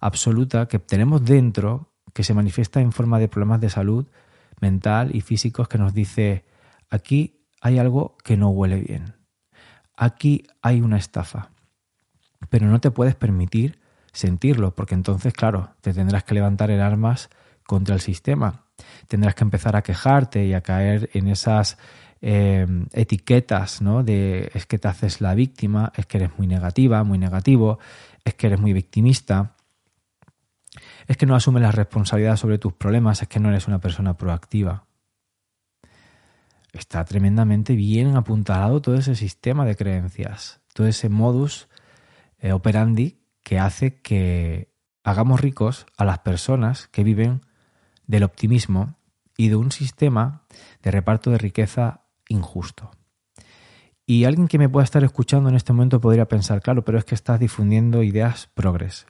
absoluta 0.00 0.68
que 0.68 0.78
tenemos 0.78 1.22
dentro, 1.22 1.92
que 2.14 2.24
se 2.24 2.32
manifiesta 2.32 2.80
en 2.80 2.92
forma 2.92 3.18
de 3.18 3.28
problemas 3.28 3.60
de 3.60 3.68
salud 3.68 4.06
mental 4.60 5.14
y 5.14 5.20
físicos, 5.20 5.68
que 5.68 5.78
nos 5.78 5.94
dice, 5.94 6.44
aquí 6.88 7.46
hay 7.60 7.78
algo 7.78 8.16
que 8.24 8.36
no 8.36 8.50
huele 8.50 8.80
bien 8.80 9.20
aquí 10.00 10.46
hay 10.62 10.80
una 10.80 10.96
estafa. 10.96 11.50
Pero 12.48 12.66
no 12.66 12.80
te 12.80 12.90
puedes 12.90 13.14
permitir 13.14 13.78
sentirlo, 14.12 14.74
porque 14.74 14.94
entonces, 14.94 15.34
claro, 15.34 15.74
te 15.82 15.92
tendrás 15.92 16.24
que 16.24 16.34
levantar 16.34 16.70
en 16.70 16.80
armas 16.80 17.28
contra 17.64 17.94
el 17.94 18.00
sistema. 18.00 18.64
Tendrás 19.06 19.34
que 19.34 19.44
empezar 19.44 19.76
a 19.76 19.82
quejarte 19.82 20.46
y 20.46 20.54
a 20.54 20.62
caer 20.62 21.10
en 21.12 21.28
esas 21.28 21.76
eh, 22.22 22.66
etiquetas, 22.92 23.82
¿no? 23.82 24.02
De 24.02 24.50
es 24.54 24.64
que 24.64 24.78
te 24.78 24.88
haces 24.88 25.20
la 25.20 25.34
víctima, 25.34 25.92
es 25.94 26.06
que 26.06 26.16
eres 26.16 26.30
muy 26.38 26.46
negativa, 26.46 27.04
muy 27.04 27.18
negativo, 27.18 27.78
es 28.24 28.34
que 28.34 28.46
eres 28.46 28.58
muy 28.58 28.72
victimista, 28.72 29.54
es 31.10 31.16
que 31.16 31.26
no 31.26 31.34
asumes 31.34 31.62
la 31.62 31.72
responsabilidad 31.72 32.36
sobre 32.36 32.58
tus 32.58 32.72
problemas, 32.72 33.22
es 33.22 33.28
que 33.28 33.40
no 33.40 33.48
eres 33.48 33.68
una 33.68 33.80
persona 33.80 34.16
proactiva 34.16 34.86
está 36.72 37.04
tremendamente 37.04 37.74
bien 37.74 38.16
apuntalado 38.16 38.80
todo 38.80 38.94
ese 38.94 39.14
sistema 39.14 39.64
de 39.64 39.76
creencias, 39.76 40.60
todo 40.72 40.86
ese 40.86 41.08
modus 41.08 41.68
eh, 42.38 42.52
operandi 42.52 43.20
que 43.42 43.58
hace 43.58 44.00
que 44.00 44.72
hagamos 45.02 45.40
ricos 45.40 45.86
a 45.96 46.04
las 46.04 46.20
personas 46.20 46.88
que 46.88 47.04
viven 47.04 47.42
del 48.06 48.24
optimismo 48.24 48.96
y 49.36 49.48
de 49.48 49.56
un 49.56 49.72
sistema 49.72 50.44
de 50.82 50.90
reparto 50.90 51.30
de 51.30 51.38
riqueza 51.38 52.02
injusto. 52.28 52.90
Y 54.06 54.24
alguien 54.24 54.48
que 54.48 54.58
me 54.58 54.68
pueda 54.68 54.84
estar 54.84 55.04
escuchando 55.04 55.48
en 55.48 55.54
este 55.54 55.72
momento 55.72 56.00
podría 56.00 56.26
pensar, 56.26 56.60
claro, 56.60 56.84
pero 56.84 56.98
es 56.98 57.04
que 57.04 57.14
estás 57.14 57.38
difundiendo 57.38 58.02
ideas 58.02 58.48
progres. 58.54 59.06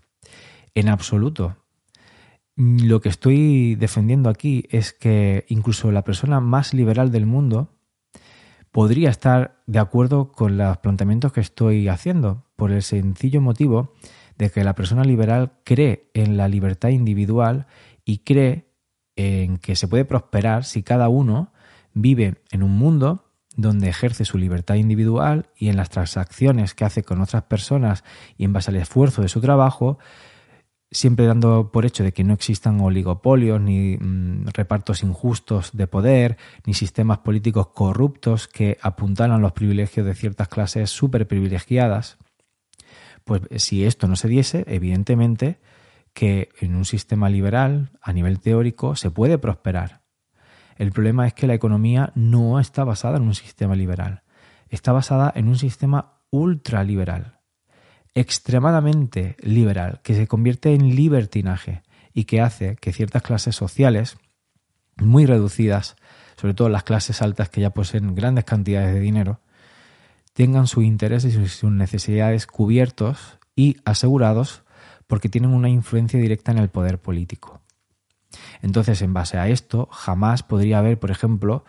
En 0.75 0.89
absoluto. 0.89 1.57
Lo 2.63 3.01
que 3.01 3.09
estoy 3.09 3.75
defendiendo 3.77 4.29
aquí 4.29 4.67
es 4.69 4.93
que 4.93 5.47
incluso 5.49 5.91
la 5.93 6.05
persona 6.05 6.41
más 6.41 6.75
liberal 6.75 7.11
del 7.11 7.25
mundo 7.25 7.71
podría 8.71 9.09
estar 9.09 9.63
de 9.67 9.79
acuerdo 9.79 10.31
con 10.31 10.59
los 10.59 10.77
planteamientos 10.77 11.33
que 11.33 11.41
estoy 11.41 11.89
haciendo, 11.89 12.45
por 12.57 12.71
el 12.71 12.83
sencillo 12.83 13.41
motivo 13.41 13.95
de 14.37 14.51
que 14.51 14.63
la 14.63 14.75
persona 14.75 15.05
liberal 15.05 15.53
cree 15.65 16.11
en 16.13 16.37
la 16.37 16.49
libertad 16.49 16.91
individual 16.91 17.67
y 18.05 18.19
cree 18.19 18.69
en 19.17 19.57
que 19.57 19.75
se 19.75 19.89
puede 19.89 20.05
prosperar 20.05 20.65
si 20.65 20.83
cada 20.83 21.09
uno 21.09 21.55
vive 21.95 22.43
en 22.51 22.63
un 22.63 22.73
mundo 22.73 23.25
donde 23.57 23.89
ejerce 23.89 24.27
su 24.27 24.37
libertad 24.37 24.75
individual 24.75 25.49
y 25.57 25.71
en 25.71 25.79
las 25.79 25.89
transacciones 25.89 26.75
que 26.75 26.85
hace 26.85 27.05
con 27.05 27.23
otras 27.23 27.45
personas 27.45 28.05
y 28.37 28.45
en 28.45 28.53
base 28.53 28.71
al 28.71 28.77
esfuerzo 28.77 29.23
de 29.23 29.29
su 29.29 29.41
trabajo, 29.41 29.99
siempre 30.91 31.27
dando 31.27 31.71
por 31.71 31.87
hecho 31.87 32.03
de 32.03 32.13
que 32.13 32.25
no 32.25 32.35
existan 32.35 32.81
oligopolios, 32.81 33.61
ni 33.61 33.97
mm, 33.97 34.49
repartos 34.53 35.03
injustos 35.03 35.71
de 35.73 35.87
poder, 35.87 36.37
ni 36.67 36.75
sistemas 36.75 37.19
políticos 37.19 37.69
corruptos 37.69 38.49
que 38.49 38.77
apuntalan 38.83 39.41
los 39.41 39.53
privilegios 39.53 40.05
de 40.05 40.15
ciertas 40.15 40.49
clases 40.49 40.91
súper 40.91 41.29
privilegiadas, 41.29 42.19
pues 43.25 43.43
si 43.57 43.85
esto 43.85 44.09
no 44.09 44.17
se 44.17 44.29
diese, 44.29 44.65
evidentemente 44.67 45.61
que 46.13 46.49
en 46.61 46.75
un 46.75 46.85
sistema 46.85 47.29
liberal, 47.29 47.93
a 48.03 48.13
nivel 48.13 48.41
teórico, 48.41 48.97
se 48.97 49.13
puede 49.13 49.39
prosperar. 49.39 50.01
El 50.77 50.91
problema 50.91 51.27
es 51.27 51.35
que 51.35 51.47
la 51.47 51.55
economía 51.55 52.11
no 52.17 52.59
está 52.59 52.83
basada 52.83 53.19
en 53.19 53.25
un 53.25 53.35
sistema 53.35 53.77
liberal, 53.77 54.23
está 54.71 54.91
basada 54.91 55.33
en 55.37 55.47
un 55.47 55.57
sistema 55.57 56.15
ultraliberal 56.31 57.40
extremadamente 58.15 59.37
liberal, 59.41 60.01
que 60.03 60.15
se 60.15 60.27
convierte 60.27 60.75
en 60.75 60.95
libertinaje 60.95 61.83
y 62.13 62.25
que 62.25 62.41
hace 62.41 62.77
que 62.77 62.93
ciertas 62.93 63.23
clases 63.23 63.57
sociales 63.57 64.19
muy 64.97 65.27
reducidas 65.27 65.97
sobre 66.41 66.55
todo 66.55 66.71
las 66.71 66.85
clases 66.85 67.21
altas 67.21 67.51
que 67.51 67.61
ya 67.61 67.69
poseen 67.69 68.15
grandes 68.15 68.47
cantidades 68.47 68.95
de 68.95 69.01
dinero, 69.01 69.41
tengan 70.33 70.67
sus 70.67 70.85
intereses 70.85 71.35
y 71.35 71.49
sus 71.49 71.71
necesidades 71.71 72.47
cubiertos 72.47 73.39
y 73.55 73.77
asegurados 73.85 74.63
porque 75.07 75.29
tienen 75.29 75.53
una 75.53 75.69
influencia 75.69 76.19
directa 76.19 76.51
en 76.51 76.57
el 76.57 76.71
poder 76.71 76.99
político. 76.99 77.61
Entonces, 78.63 79.03
en 79.03 79.13
base 79.13 79.37
a 79.37 79.49
esto, 79.49 79.87
jamás 79.93 80.43
podría 80.43 80.79
haber, 80.79 80.99
por 80.99 81.11
ejemplo, 81.11 81.67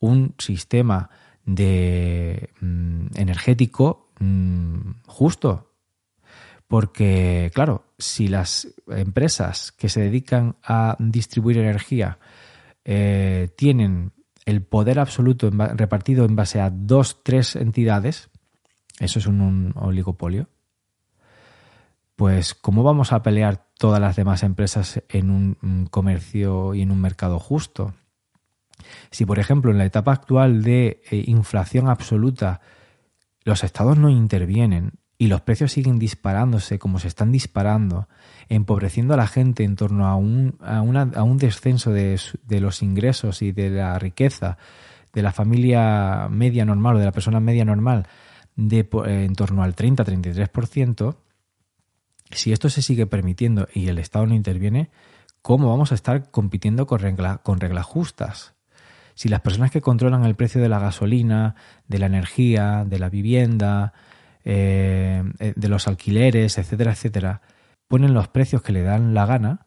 un 0.00 0.34
sistema 0.36 1.08
de 1.46 2.50
mm, 2.60 3.06
energético 3.14 4.10
mm, 4.18 4.90
justo. 5.06 5.69
Porque, 6.70 7.50
claro, 7.52 7.82
si 7.98 8.28
las 8.28 8.68
empresas 8.86 9.72
que 9.72 9.88
se 9.88 10.02
dedican 10.02 10.54
a 10.62 10.94
distribuir 11.00 11.58
energía 11.58 12.20
eh, 12.84 13.48
tienen 13.56 14.12
el 14.44 14.62
poder 14.62 15.00
absoluto 15.00 15.50
repartido 15.50 16.24
en 16.24 16.36
base 16.36 16.60
a 16.60 16.70
dos, 16.70 17.24
tres 17.24 17.56
entidades, 17.56 18.30
eso 19.00 19.18
es 19.18 19.26
un 19.26 19.72
oligopolio, 19.74 20.46
pues 22.14 22.54
¿cómo 22.54 22.84
vamos 22.84 23.12
a 23.12 23.24
pelear 23.24 23.66
todas 23.76 24.00
las 24.00 24.14
demás 24.14 24.44
empresas 24.44 25.02
en 25.08 25.30
un 25.30 25.88
comercio 25.90 26.74
y 26.74 26.82
en 26.82 26.92
un 26.92 27.00
mercado 27.00 27.40
justo? 27.40 27.94
Si, 29.10 29.26
por 29.26 29.40
ejemplo, 29.40 29.72
en 29.72 29.78
la 29.78 29.86
etapa 29.86 30.12
actual 30.12 30.62
de 30.62 31.02
eh, 31.10 31.24
inflación 31.26 31.88
absoluta 31.88 32.60
los 33.42 33.64
estados 33.64 33.98
no 33.98 34.08
intervienen 34.08 34.99
y 35.20 35.26
los 35.26 35.42
precios 35.42 35.72
siguen 35.72 35.98
disparándose 35.98 36.78
como 36.78 36.98
se 36.98 37.06
están 37.06 37.30
disparando, 37.30 38.08
empobreciendo 38.48 39.12
a 39.12 39.18
la 39.18 39.26
gente 39.26 39.64
en 39.64 39.76
torno 39.76 40.06
a 40.06 40.16
un, 40.16 40.56
a 40.62 40.80
un 40.80 41.36
descenso 41.36 41.92
de, 41.92 42.18
de, 42.46 42.60
los 42.60 42.82
ingresos 42.82 43.42
y 43.42 43.52
de 43.52 43.68
la 43.68 43.98
riqueza 43.98 44.56
de 45.12 45.20
la 45.20 45.32
familia 45.32 46.26
media 46.30 46.64
normal 46.64 46.96
o 46.96 46.98
de 47.00 47.04
la 47.04 47.12
persona 47.12 47.38
media 47.38 47.66
normal 47.66 48.06
de, 48.56 48.78
eh, 48.78 49.24
en 49.26 49.34
torno 49.34 49.62
al 49.62 49.76
30-33%, 49.76 51.16
si 52.30 52.54
esto 52.54 52.70
se 52.70 52.80
sigue 52.80 53.06
permitiendo 53.06 53.68
y 53.74 53.88
el 53.88 53.98
Estado 53.98 54.24
no 54.24 54.34
interviene, 54.34 54.88
¿cómo 55.42 55.68
vamos 55.68 55.92
a 55.92 55.96
estar 55.96 56.30
compitiendo 56.30 56.86
con, 56.86 57.02
con 57.42 57.60
reglas 57.60 57.84
justas? 57.84 58.54
Si 59.14 59.28
las 59.28 59.42
personas 59.42 59.70
que 59.70 59.82
controlan 59.82 60.24
el 60.24 60.34
precio 60.34 60.62
de 60.62 60.70
la 60.70 60.78
gasolina, 60.78 61.56
de 61.88 61.98
la 61.98 62.06
energía, 62.06 62.86
de 62.86 62.98
la 62.98 63.10
vivienda, 63.10 63.92
eh, 64.44 65.22
de 65.56 65.68
los 65.68 65.88
alquileres, 65.88 66.58
etcétera, 66.58 66.92
etcétera, 66.92 67.42
ponen 67.88 68.14
los 68.14 68.28
precios 68.28 68.62
que 68.62 68.72
le 68.72 68.82
dan 68.82 69.14
la 69.14 69.26
gana, 69.26 69.66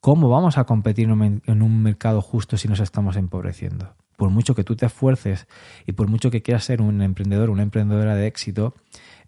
¿cómo 0.00 0.28
vamos 0.28 0.58
a 0.58 0.64
competir 0.64 1.08
en 1.08 1.62
un 1.62 1.82
mercado 1.82 2.22
justo 2.22 2.56
si 2.56 2.68
nos 2.68 2.80
estamos 2.80 3.16
empobreciendo? 3.16 3.96
Por 4.16 4.30
mucho 4.30 4.54
que 4.54 4.64
tú 4.64 4.76
te 4.76 4.86
esfuerces 4.86 5.48
y 5.86 5.92
por 5.92 6.08
mucho 6.08 6.30
que 6.30 6.42
quieras 6.42 6.64
ser 6.64 6.80
un 6.80 7.02
emprendedor, 7.02 7.50
una 7.50 7.64
emprendedora 7.64 8.14
de 8.14 8.26
éxito, 8.26 8.74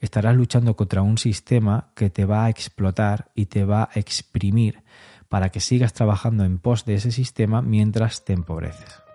estarás 0.00 0.36
luchando 0.36 0.76
contra 0.76 1.02
un 1.02 1.18
sistema 1.18 1.90
que 1.94 2.10
te 2.10 2.24
va 2.24 2.44
a 2.44 2.50
explotar 2.50 3.30
y 3.34 3.46
te 3.46 3.64
va 3.64 3.90
a 3.92 3.98
exprimir 3.98 4.84
para 5.28 5.48
que 5.48 5.60
sigas 5.60 5.92
trabajando 5.92 6.44
en 6.44 6.58
pos 6.58 6.84
de 6.84 6.94
ese 6.94 7.10
sistema 7.10 7.62
mientras 7.62 8.24
te 8.24 8.32
empobreces. 8.32 9.05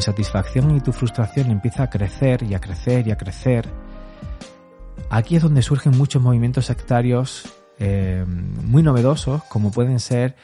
Insatisfacción 0.00 0.74
y 0.76 0.80
tu 0.80 0.92
frustración 0.92 1.50
empieza 1.50 1.84
a 1.84 1.90
crecer 1.90 2.42
y 2.42 2.54
a 2.54 2.58
crecer 2.58 3.06
y 3.06 3.10
a 3.10 3.16
crecer, 3.16 3.68
aquí 5.10 5.36
es 5.36 5.42
donde 5.42 5.62
surgen 5.62 5.96
muchos 5.96 6.22
movimientos 6.22 6.66
sectarios 6.66 7.44
eh, 7.78 8.24
muy 8.26 8.82
novedosos, 8.82 9.42
como 9.44 9.70
pueden 9.70 10.00
ser 10.00 10.36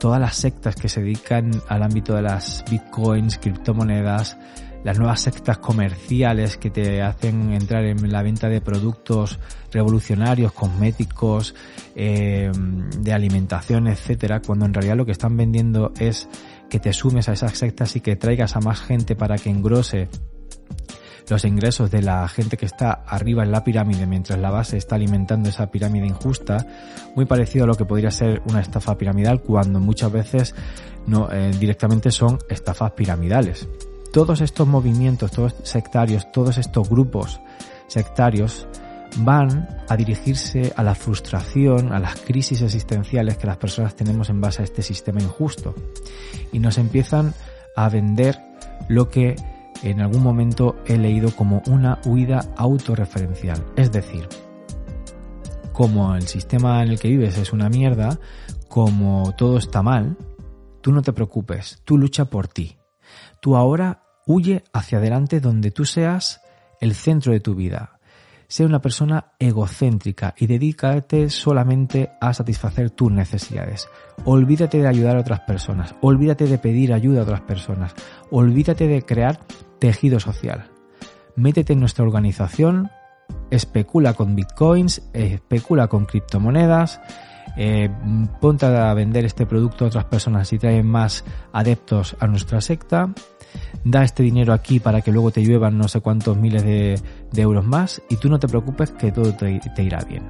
todas 0.00 0.20
las 0.20 0.36
sectas 0.36 0.74
que 0.74 0.88
se 0.88 1.00
dedican 1.00 1.52
al 1.68 1.82
ámbito 1.82 2.14
de 2.14 2.22
las 2.22 2.64
bitcoins, 2.68 3.38
criptomonedas, 3.38 4.36
las 4.84 4.98
nuevas 4.98 5.20
sectas 5.20 5.58
comerciales 5.58 6.58
que 6.58 6.70
te 6.70 7.02
hacen 7.02 7.52
entrar 7.52 7.84
en 7.84 8.12
la 8.12 8.22
venta 8.22 8.48
de 8.48 8.60
productos 8.60 9.40
revolucionarios, 9.72 10.52
cosméticos, 10.52 11.54
eh, 11.96 12.52
de 12.98 13.12
alimentación, 13.12 13.88
etcétera, 13.88 14.40
cuando 14.40 14.66
en 14.66 14.74
realidad 14.74 14.96
lo 14.96 15.06
que 15.06 15.12
están 15.12 15.36
vendiendo 15.36 15.92
es 15.98 16.28
que 16.68 16.78
te 16.78 16.92
sumes 16.92 17.28
a 17.28 17.32
esas 17.32 17.56
sectas 17.56 17.96
y 17.96 18.00
que 18.00 18.16
traigas 18.16 18.56
a 18.56 18.60
más 18.60 18.80
gente 18.80 19.16
para 19.16 19.36
que 19.36 19.50
engrose 19.50 20.08
los 21.30 21.44
ingresos 21.46 21.90
de 21.90 22.02
la 22.02 22.28
gente 22.28 22.58
que 22.58 22.66
está 22.66 22.92
arriba 22.92 23.42
en 23.42 23.52
la 23.52 23.64
pirámide 23.64 24.06
mientras 24.06 24.38
la 24.38 24.50
base 24.50 24.76
está 24.76 24.96
alimentando 24.96 25.48
esa 25.48 25.70
pirámide 25.70 26.06
injusta, 26.06 26.66
muy 27.16 27.24
parecido 27.24 27.64
a 27.64 27.66
lo 27.66 27.74
que 27.74 27.86
podría 27.86 28.10
ser 28.10 28.42
una 28.46 28.60
estafa 28.60 28.98
piramidal 28.98 29.40
cuando 29.40 29.80
muchas 29.80 30.12
veces 30.12 30.54
no 31.06 31.30
eh, 31.32 31.52
directamente 31.58 32.10
son 32.10 32.38
estafas 32.50 32.92
piramidales. 32.92 33.66
Todos 34.14 34.42
estos 34.42 34.68
movimientos, 34.68 35.32
todos 35.32 35.56
sectarios, 35.64 36.30
todos 36.30 36.56
estos 36.56 36.88
grupos 36.88 37.40
sectarios 37.88 38.68
van 39.16 39.66
a 39.88 39.96
dirigirse 39.96 40.72
a 40.76 40.84
la 40.84 40.94
frustración, 40.94 41.92
a 41.92 41.98
las 41.98 42.20
crisis 42.20 42.62
existenciales 42.62 43.38
que 43.38 43.48
las 43.48 43.56
personas 43.56 43.96
tenemos 43.96 44.30
en 44.30 44.40
base 44.40 44.62
a 44.62 44.66
este 44.66 44.82
sistema 44.82 45.20
injusto. 45.20 45.74
Y 46.52 46.60
nos 46.60 46.78
empiezan 46.78 47.34
a 47.74 47.88
vender 47.88 48.40
lo 48.88 49.08
que 49.08 49.34
en 49.82 50.00
algún 50.00 50.22
momento 50.22 50.76
he 50.86 50.96
leído 50.96 51.34
como 51.34 51.64
una 51.66 51.98
huida 52.06 52.52
autorreferencial. 52.56 53.66
Es 53.74 53.90
decir, 53.90 54.28
como 55.72 56.14
el 56.14 56.28
sistema 56.28 56.84
en 56.84 56.90
el 56.90 57.00
que 57.00 57.08
vives 57.08 57.36
es 57.36 57.52
una 57.52 57.68
mierda, 57.68 58.20
como 58.68 59.34
todo 59.36 59.58
está 59.58 59.82
mal, 59.82 60.16
tú 60.82 60.92
no 60.92 61.02
te 61.02 61.12
preocupes, 61.12 61.80
tú 61.84 61.98
lucha 61.98 62.26
por 62.26 62.46
ti. 62.46 62.78
Tú 63.40 63.56
ahora 63.56 64.03
huye 64.26 64.64
hacia 64.72 64.98
adelante 64.98 65.40
donde 65.40 65.70
tú 65.70 65.84
seas 65.84 66.40
el 66.80 66.94
centro 66.94 67.32
de 67.32 67.40
tu 67.40 67.54
vida, 67.54 67.94
Sé 68.54 68.64
una 68.64 68.80
persona 68.80 69.32
egocéntrica 69.38 70.34
y 70.38 70.46
dedícate 70.46 71.30
solamente 71.30 72.10
a 72.20 72.34
satisfacer 72.34 72.90
tus 72.90 73.10
necesidades. 73.10 73.88
Olvídate 74.24 74.78
de 74.78 74.86
ayudar 74.86 75.16
a 75.16 75.20
otras 75.20 75.40
personas, 75.40 75.94
olvídate 76.02 76.46
de 76.46 76.58
pedir 76.58 76.92
ayuda 76.92 77.20
a 77.20 77.22
otras 77.24 77.40
personas, 77.40 77.94
olvídate 78.30 78.86
de 78.86 79.02
crear 79.02 79.40
tejido 79.78 80.20
social. 80.20 80.70
Métete 81.36 81.72
en 81.72 81.80
nuestra 81.80 82.04
organización, 82.04 82.90
especula 83.50 84.12
con 84.12 84.36
bitcoins, 84.36 85.02
especula 85.14 85.88
con 85.88 86.04
criptomonedas, 86.04 87.00
eh, 87.56 87.90
ponte 88.40 88.66
a 88.66 88.92
vender 88.94 89.24
este 89.24 89.46
producto 89.46 89.84
a 89.84 89.88
otras 89.88 90.04
personas 90.06 90.52
y 90.52 90.58
traen 90.58 90.86
más 90.86 91.24
adeptos 91.52 92.16
a 92.18 92.26
nuestra 92.26 92.60
secta 92.60 93.12
da 93.84 94.02
este 94.02 94.22
dinero 94.22 94.52
aquí 94.52 94.80
para 94.80 95.02
que 95.02 95.12
luego 95.12 95.30
te 95.30 95.42
lluevan 95.42 95.78
no 95.78 95.88
sé 95.88 96.00
cuántos 96.00 96.36
miles 96.36 96.64
de, 96.64 97.00
euros 97.36 97.64
más 97.64 98.02
y 98.08 98.16
tú 98.16 98.28
no 98.28 98.38
te 98.38 98.48
preocupes 98.48 98.90
que 98.92 99.12
todo 99.12 99.34
te, 99.34 99.60
irá 99.78 100.00
bien. 100.00 100.24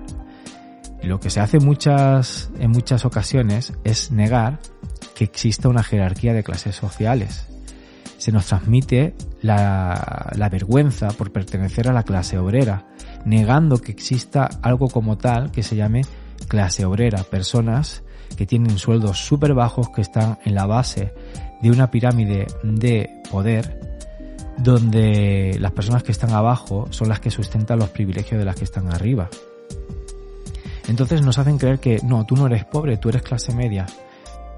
Lo 1.03 1.21
que 1.21 1.31
se 1.31 1.41
hace 1.41 1.59
en 1.59 1.67
muchas 1.67 3.05
ocasiones 3.05 3.73
es 3.85 4.11
negar 4.11 4.59
que 5.15 5.25
exista 5.25 5.69
una 5.69 5.83
jerarquía 5.83 6.33
de 6.33 6.43
clases 6.43 6.77
sociales. 6.77 7.47
Se 8.17 8.33
nos 8.33 8.47
transmite 8.47 9.15
la, 9.43 10.33
la 10.35 10.49
vergüenza 10.49 11.09
por 11.09 11.31
pertenecer 11.31 11.89
a 11.89 11.93
la 11.93 12.05
clase 12.05 12.39
obrera, 12.39 12.87
negando 13.27 13.79
que 13.79 13.93
exista 13.93 14.49
algo 14.63 14.89
como 14.89 15.19
tal 15.19 15.51
que 15.51 15.63
se 15.63 15.77
llame 15.77 16.03
clase 16.49 16.85
obrera, 16.85 17.23
personas 17.25 18.03
que 18.37 18.47
tienen 18.47 18.79
sueldos 18.79 19.19
súper 19.19 19.55
bajos, 19.55 19.91
que 19.91 20.01
están 20.01 20.39
en 20.45 20.55
la 20.55 20.67
base 20.67 21.13
de 21.63 21.71
una 21.71 21.91
pirámide 21.91 22.47
de 22.63 23.23
poder 23.31 23.81
donde 24.59 25.57
las 25.61 25.73
personas 25.73 26.03
que 26.03 26.13
están 26.13 26.31
abajo 26.31 26.87
son 26.91 27.09
las 27.09 27.21
que 27.21 27.31
sustentan 27.31 27.79
los 27.79 27.91
privilegios 27.91 28.39
de 28.39 28.45
las 28.45 28.57
que 28.57 28.65
están 28.65 28.93
arriba. 28.93 29.29
Entonces 30.89 31.23
nos 31.23 31.39
hacen 31.39 31.59
creer 31.59 31.79
que 31.79 32.01
no, 32.05 32.25
tú 32.27 32.37
no 32.37 32.47
eres 32.47 32.65
pobre, 32.65 32.97
tú 32.97 33.09
eres 33.09 33.23
clase 33.23 33.55
media. 33.55 33.87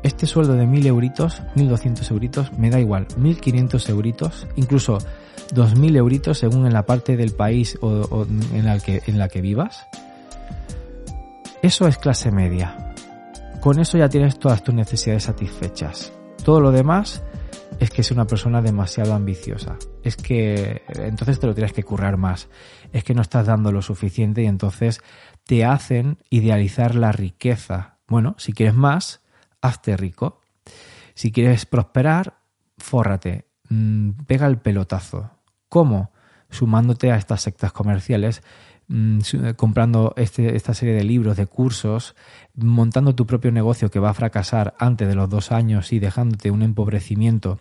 Este 0.03 0.27
sueldo 0.27 0.55
de 0.55 0.67
1000 0.67 0.87
euritos, 0.87 1.43
1200 1.55 2.11
euritos, 2.11 2.53
me 2.59 2.71
da 2.71 2.79
igual, 2.81 3.07
1500 3.17 3.89
euritos, 3.89 4.47
incluso 4.57 4.99
2000 5.53 5.97
euritos 5.97 6.39
según 6.39 6.67
en 6.67 6.73
la 6.73 6.85
parte 6.85 7.17
del 7.17 7.33
país 7.33 7.79
o, 7.81 8.27
en, 8.53 8.65
la 8.65 8.79
que, 8.79 9.03
en 9.07 9.19
la 9.19 9.29
que 9.29 9.41
vivas. 9.41 9.87
Eso 11.63 11.89
es 11.89 11.99
clase 11.99 12.31
media. 12.31 12.95
Con 13.61 13.81
eso 13.81 13.99
ya 13.99 14.09
tienes 14.09 14.39
todas 14.39 14.63
tus 14.63 14.75
necesidades 14.75 15.25
satisfechas. 15.25 16.13
Todo 16.45 16.61
lo 16.61 16.71
demás 16.71 17.23
es 17.81 17.91
que 17.91 18.03
es 18.03 18.11
una 18.11 18.27
persona 18.27 18.63
demasiado 18.63 19.15
ambiciosa. 19.15 19.77
Es 20.03 20.17
que 20.17 20.83
entonces 20.95 21.41
te 21.41 21.47
lo 21.47 21.55
tienes 21.55 21.73
que 21.73 21.83
currar 21.83 22.17
más. 22.17 22.49
Es 22.93 23.05
que 23.05 23.15
no 23.15 23.23
estás 23.23 23.47
dando 23.47 23.73
lo 23.73 23.83
suficiente 23.83 24.43
y 24.43 24.47
entonces 24.47 25.01
te 25.45 25.65
hacen 25.65 26.19
idealizar 26.31 26.95
la 26.95 27.11
riqueza. 27.11 27.99
Bueno, 28.07 28.37
si 28.39 28.53
quieres 28.53 28.75
más, 28.75 29.23
hazte 29.61 29.97
rico. 29.97 30.41
Si 31.15 31.33
quieres 31.33 31.67
prosperar, 31.67 32.39
fórrate, 32.79 33.49
mm, 33.69 34.11
pega 34.27 34.47
el 34.47 34.59
pelotazo. 34.59 35.31
¿Cómo? 35.69 36.13
Sumándote 36.51 37.11
a 37.11 37.17
estas 37.17 37.43
sectas 37.43 37.73
comerciales, 37.73 38.43
mm, 38.89 39.21
comprando 39.57 40.15
este, 40.17 40.57
esta 40.57 40.75
serie 40.75 40.95
de 40.95 41.05
libros, 41.05 41.37
de 41.37 41.47
cursos, 41.47 42.15
montando 42.55 43.15
tu 43.15 43.27
propio 43.27 43.53
negocio 43.53 43.91
que 43.91 43.99
va 43.99 44.11
a 44.11 44.15
fracasar 44.15 44.75
antes 44.79 45.09
de 45.09 45.15
los 45.15 45.29
dos 45.29 45.53
años 45.53 45.93
y 45.93 45.99
dejándote 45.99 46.51
un 46.51 46.63
empobrecimiento 46.63 47.61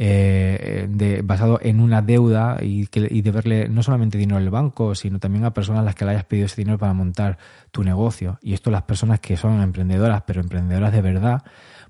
eh, 0.00 1.20
basado 1.24 1.58
en 1.60 1.80
una 1.80 2.02
deuda 2.02 2.58
y, 2.62 2.86
que, 2.86 3.08
y 3.10 3.20
deberle 3.20 3.68
no 3.68 3.82
solamente 3.82 4.16
dinero 4.16 4.38
al 4.38 4.48
banco, 4.48 4.94
sino 4.94 5.18
también 5.18 5.44
a 5.44 5.52
personas 5.52 5.80
a 5.80 5.84
las 5.84 5.96
que 5.96 6.04
le 6.04 6.12
hayas 6.12 6.24
pedido 6.24 6.46
ese 6.46 6.60
dinero 6.60 6.78
para 6.78 6.92
montar 6.92 7.36
tu 7.72 7.82
negocio. 7.82 8.38
Y 8.40 8.52
esto 8.52 8.70
las 8.70 8.82
personas 8.82 9.18
que 9.18 9.36
son 9.36 9.60
emprendedoras, 9.60 10.22
pero 10.24 10.40
emprendedoras 10.40 10.92
de 10.92 11.02
verdad, 11.02 11.42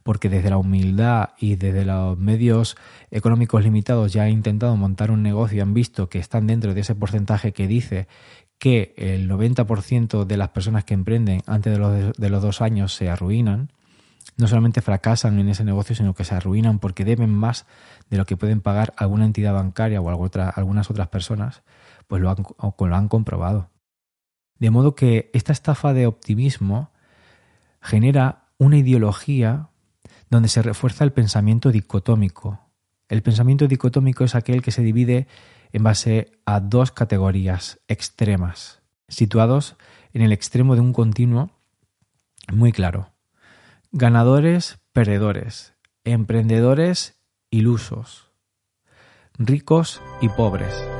porque 0.03 0.29
desde 0.29 0.51
la 0.51 0.59
humildad 0.59 1.31
y 1.39 1.57
desde 1.57 1.85
los 1.85 2.19
medios 2.19 2.77
económicos 3.11 3.63
limitados 3.63 4.13
ya 4.13 4.25
han 4.25 4.31
intentado 4.31 4.77
montar 4.77 5.11
un 5.11 5.23
negocio 5.23 5.59
y 5.59 5.61
han 5.61 5.75
visto 5.75 6.09
que 6.09 6.19
están 6.19 6.47
dentro 6.47 6.75
de 6.75 6.81
ese 6.81 6.95
porcentaje 6.95 7.53
que 7.53 7.67
dice 7.67 8.09
que 8.59 8.95
el 8.97 9.31
90% 9.31 10.25
de 10.25 10.37
las 10.37 10.49
personas 10.49 10.85
que 10.85 10.95
emprenden 10.95 11.43
antes 11.47 11.73
de 11.73 11.79
los, 11.79 12.13
de 12.13 12.31
los 12.31 12.43
dos 12.43 12.61
años 12.61 12.95
se 12.95 13.09
arruinan, 13.09 13.71
no 14.37 14.47
solamente 14.47 14.83
fracasan 14.83 15.39
en 15.39 15.49
ese 15.49 15.65
negocio, 15.65 15.95
sino 15.95 16.15
que 16.15 16.25
se 16.25 16.35
arruinan 16.35 16.79
porque 16.79 17.05
deben 17.05 17.33
más 17.33 17.67
de 18.11 18.17
lo 18.17 18.25
que 18.25 18.37
pueden 18.37 18.61
pagar 18.61 18.95
alguna 18.97 19.25
entidad 19.25 19.55
bancaria 19.55 20.01
o 20.01 20.09
algunas 20.09 20.91
otras 20.91 21.09
personas, 21.09 21.63
pues 22.07 22.23
lo 22.23 22.31
han, 22.31 22.37
lo 22.79 22.97
han 22.97 23.09
comprobado. 23.09 23.71
De 24.59 24.71
modo 24.71 24.95
que 24.95 25.31
esta 25.35 25.53
estafa 25.53 25.93
de 25.93 26.07
optimismo 26.07 26.91
genera 27.81 28.49
una 28.59 28.77
ideología 28.77 29.69
donde 30.31 30.49
se 30.49 30.63
refuerza 30.63 31.05
el 31.05 31.13
pensamiento 31.13 31.71
dicotómico. 31.71 32.61
El 33.09 33.23
pensamiento 33.23 33.67
dicotómico 33.67 34.25
es 34.25 34.35
aquel 34.35 34.63
que 34.63 34.71
se 34.71 34.83
divide 34.83 35.27
en 35.73 35.83
base 35.83 36.33
a 36.45 36.61
dos 36.61 36.93
categorías 36.93 37.81
extremas, 37.89 38.83
situados 39.09 39.77
en 40.13 40.23
el 40.23 40.33
extremo 40.33 40.75
de 40.75 40.81
un 40.81 40.93
continuo 40.93 41.51
muy 42.53 42.73
claro. 42.73 43.13
Ganadores, 43.93 44.79
perdedores, 44.93 45.75
emprendedores, 46.05 47.21
ilusos, 47.51 48.31
ricos 49.39 50.03
y 50.21 50.29
pobres. 50.29 50.98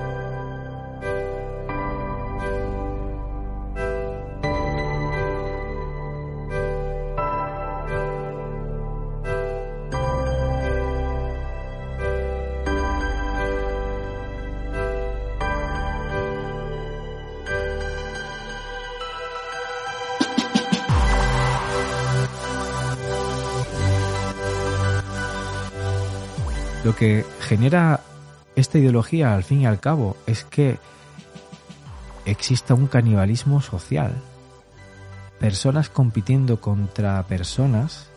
Lo 26.85 26.95
que 26.95 27.25
genera 27.41 28.01
esta 28.55 28.79
ideología, 28.79 29.35
al 29.35 29.45
fin 29.45 29.63
y 29.63 29.67
al 29.67 29.81
cabo, 29.81 30.17
es 30.27 30.45
que 30.45 30.79
exista 32.25 32.75
un 32.75 32.87
canibalismo 32.87 33.61
social. 33.61 34.13
Personas 35.41 35.89
compitiendo 35.89 36.61
contra 36.61 37.23
personas, 37.25 38.09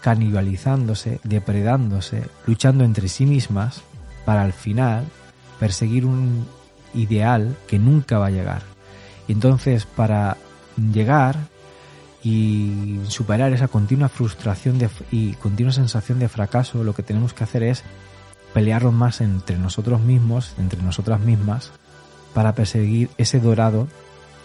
canibalizándose, 0.00 1.20
depredándose, 1.24 2.24
luchando 2.46 2.84
entre 2.84 3.08
sí 3.08 3.26
mismas 3.26 3.82
para 4.24 4.42
al 4.42 4.52
final 4.52 5.04
perseguir 5.58 6.06
un 6.06 6.46
ideal 6.94 7.56
que 7.66 7.78
nunca 7.78 8.18
va 8.18 8.26
a 8.26 8.30
llegar. 8.30 8.62
Y 9.26 9.32
entonces 9.32 9.86
para 9.86 10.36
llegar 10.92 11.36
y 12.30 13.00
superar 13.08 13.54
esa 13.54 13.68
continua 13.68 14.10
frustración 14.10 14.78
y 15.10 15.32
continua 15.34 15.72
sensación 15.72 16.18
de 16.18 16.28
fracaso, 16.28 16.84
lo 16.84 16.94
que 16.94 17.02
tenemos 17.02 17.32
que 17.32 17.42
hacer 17.42 17.62
es 17.62 17.84
pelearnos 18.52 18.92
más 18.92 19.22
entre 19.22 19.56
nosotros 19.56 20.02
mismos, 20.02 20.52
entre 20.58 20.82
nosotras 20.82 21.20
mismas, 21.20 21.72
para 22.34 22.54
perseguir 22.54 23.08
ese 23.16 23.40
dorado, 23.40 23.88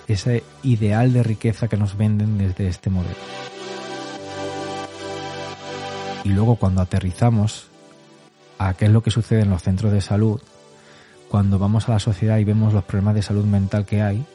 ese 0.08 0.46
ideal 0.64 1.12
de 1.12 1.24
riqueza 1.24 1.68
que 1.68 1.76
nos 1.76 1.98
venden 1.98 2.38
desde 2.38 2.70
este 2.70 2.90
modelo. 2.90 3.18
Y 6.24 6.30
luego 6.30 6.56
cuando 6.56 6.82
aterrizamos 6.82 7.68
a 8.60 8.76
qué 8.76 8.86
es 8.86 8.92
lo 8.92 9.04
que 9.04 9.12
sucede 9.12 9.42
en 9.42 9.50
los 9.50 9.62
centros 9.62 9.92
de 9.92 10.00
salud, 10.00 10.42
cuando 11.28 11.60
vamos 11.60 11.90
a 11.90 11.92
la 11.92 12.00
sociedad 12.00 12.38
y 12.38 12.46
vemos 12.46 12.72
los 12.72 12.86
problemas 12.86 13.16
de 13.16 13.24
salud 13.24 13.44
mental 13.44 13.86
que 13.86 14.02
hay, 14.02 14.26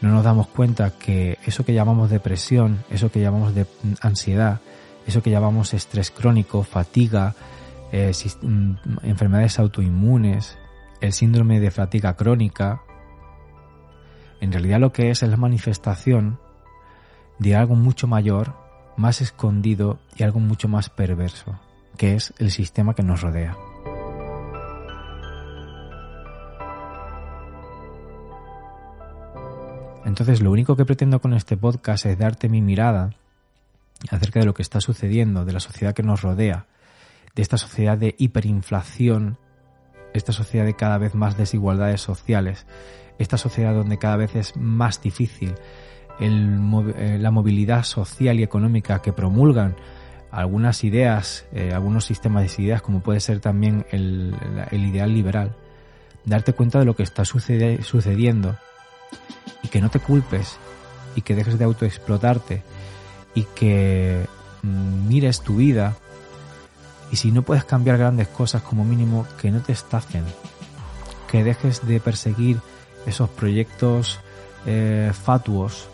no 0.00 0.10
nos 0.10 0.24
damos 0.24 0.48
cuenta 0.48 0.90
que 0.90 1.38
eso 1.46 1.64
que 1.64 1.74
llamamos 1.74 2.10
depresión, 2.10 2.84
eso 2.90 3.10
que 3.10 3.20
llamamos 3.20 3.54
de 3.54 3.66
ansiedad, 4.00 4.60
eso 5.06 5.22
que 5.22 5.30
llamamos 5.30 5.74
estrés 5.74 6.10
crónico, 6.10 6.62
fatiga, 6.62 7.34
eh, 7.92 8.12
mm, 8.42 8.74
enfermedades 9.02 9.58
autoinmunes, 9.58 10.58
el 11.00 11.12
síndrome 11.12 11.60
de 11.60 11.70
fatiga 11.70 12.14
crónica, 12.14 12.82
en 14.40 14.52
realidad 14.52 14.80
lo 14.80 14.92
que 14.92 15.10
es 15.10 15.22
es 15.22 15.28
la 15.28 15.36
manifestación 15.36 16.38
de 17.38 17.56
algo 17.56 17.74
mucho 17.74 18.06
mayor, 18.06 18.54
más 18.96 19.20
escondido 19.20 19.98
y 20.16 20.22
algo 20.22 20.40
mucho 20.40 20.68
más 20.68 20.90
perverso, 20.90 21.58
que 21.96 22.14
es 22.14 22.34
el 22.38 22.50
sistema 22.50 22.94
que 22.94 23.02
nos 23.02 23.22
rodea. 23.22 23.56
Entonces 30.16 30.40
lo 30.40 30.50
único 30.50 30.76
que 30.76 30.86
pretendo 30.86 31.20
con 31.20 31.34
este 31.34 31.58
podcast 31.58 32.06
es 32.06 32.18
darte 32.18 32.48
mi 32.48 32.62
mirada 32.62 33.10
acerca 34.10 34.40
de 34.40 34.46
lo 34.46 34.54
que 34.54 34.62
está 34.62 34.80
sucediendo, 34.80 35.44
de 35.44 35.52
la 35.52 35.60
sociedad 35.60 35.92
que 35.92 36.02
nos 36.02 36.22
rodea, 36.22 36.64
de 37.34 37.42
esta 37.42 37.58
sociedad 37.58 37.98
de 37.98 38.14
hiperinflación, 38.16 39.36
esta 40.14 40.32
sociedad 40.32 40.64
de 40.64 40.72
cada 40.72 40.96
vez 40.96 41.14
más 41.14 41.36
desigualdades 41.36 42.00
sociales, 42.00 42.66
esta 43.18 43.36
sociedad 43.36 43.74
donde 43.74 43.98
cada 43.98 44.16
vez 44.16 44.36
es 44.36 44.56
más 44.56 45.02
difícil 45.02 45.54
eh, 46.18 47.18
la 47.20 47.30
movilidad 47.30 47.82
social 47.82 48.40
y 48.40 48.42
económica 48.42 49.02
que 49.02 49.12
promulgan 49.12 49.76
algunas 50.30 50.82
ideas, 50.82 51.44
eh, 51.52 51.72
algunos 51.74 52.06
sistemas 52.06 52.56
de 52.56 52.62
ideas, 52.62 52.80
como 52.80 53.02
puede 53.02 53.20
ser 53.20 53.40
también 53.40 53.84
el, 53.90 54.34
ideal 54.72 55.12
liberal, 55.12 55.54
darte 56.24 56.54
cuenta 56.54 56.78
de 56.78 56.86
lo 56.86 56.96
que 56.96 57.02
está 57.02 57.26
sucediendo 57.26 58.56
y 59.62 59.68
que 59.68 59.80
no 59.80 59.90
te 59.90 60.00
culpes 60.00 60.56
y 61.14 61.22
que 61.22 61.34
dejes 61.34 61.58
de 61.58 61.64
autoexplotarte 61.64 62.62
y 63.34 63.44
que 63.54 64.26
mm, 64.62 65.08
mires 65.08 65.40
tu 65.40 65.56
vida 65.56 65.96
y 67.10 67.16
si 67.16 67.30
no 67.30 67.42
puedes 67.42 67.64
cambiar 67.64 67.98
grandes 67.98 68.28
cosas 68.28 68.62
como 68.62 68.84
mínimo 68.84 69.26
que 69.40 69.50
no 69.50 69.60
te 69.60 69.72
estafen, 69.72 70.24
que 71.30 71.44
dejes 71.44 71.86
de 71.86 72.00
perseguir 72.00 72.60
esos 73.06 73.28
proyectos 73.28 74.18
eh, 74.66 75.12
fatuos 75.12 75.88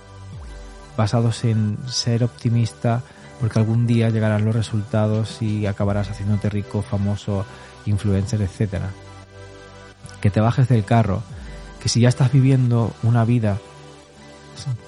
basados 0.97 1.45
en 1.45 1.79
ser 1.87 2.25
optimista 2.25 3.03
porque 3.41 3.59
algún 3.59 3.87
día 3.87 4.09
llegarán 4.09 4.45
los 4.45 4.55
resultados 4.55 5.43
y 5.43 5.67
acabarás 5.67 6.11
haciéndote 6.11 6.49
rico, 6.49 6.81
famoso, 6.81 7.45
influencer, 7.87 8.41
etcétera. 8.41 8.91
Que 10.21 10.31
te 10.31 10.41
bajes 10.41 10.69
del 10.69 10.85
carro 10.85 11.23
que 11.83 11.89
si 11.89 12.01
ya 12.01 12.09
estás 12.09 12.31
viviendo 12.31 12.95
una 13.03 13.25
vida 13.25 13.59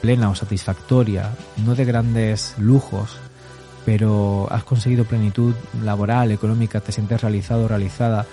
plena 0.01 0.31
o 0.31 0.35
satisfactoria, 0.37 1.31
no 1.65 1.75
de 1.75 1.85
grandes 1.85 2.55
lujos, 2.59 3.17
pero 3.85 4.47
has 4.51 4.63
conseguido 4.63 5.05
plenitud 5.05 5.55
laboral, 5.83 6.31
económica, 6.31 6.81
te 6.81 6.93
sientes 6.93 7.21
realizado, 7.21 7.67
realizada, 7.67 8.27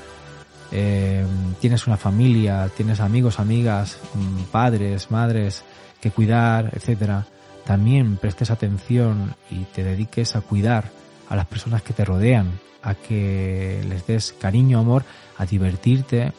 eh, 0.72 1.26
tienes 1.60 1.88
una 1.88 1.98
familia, 1.98 2.70
tienes 2.76 3.00
amigos, 3.00 3.40
amigas, 3.40 3.98
mm, 4.14 4.44
padres, 4.52 5.10
madres 5.10 5.64
que 6.00 6.12
cuidar, 6.12 6.70
etcétera, 6.74 7.26
también 7.66 8.18
prestes 8.18 8.52
atención 8.52 9.36
y 9.50 9.64
te 9.66 9.84
dediques 9.84 10.36
a 10.36 10.42
cuidar 10.42 10.92
a 11.30 11.36
las 11.36 11.48
personas 11.48 11.82
que 11.82 11.94
te 11.94 12.06
rodean, 12.06 12.60
a 12.84 12.94
que 12.94 13.84
les 13.88 14.06
des 14.06 14.34
cariño, 14.40 14.80
amor, 14.80 15.04
a 15.38 15.46
divertirte, 15.46 16.34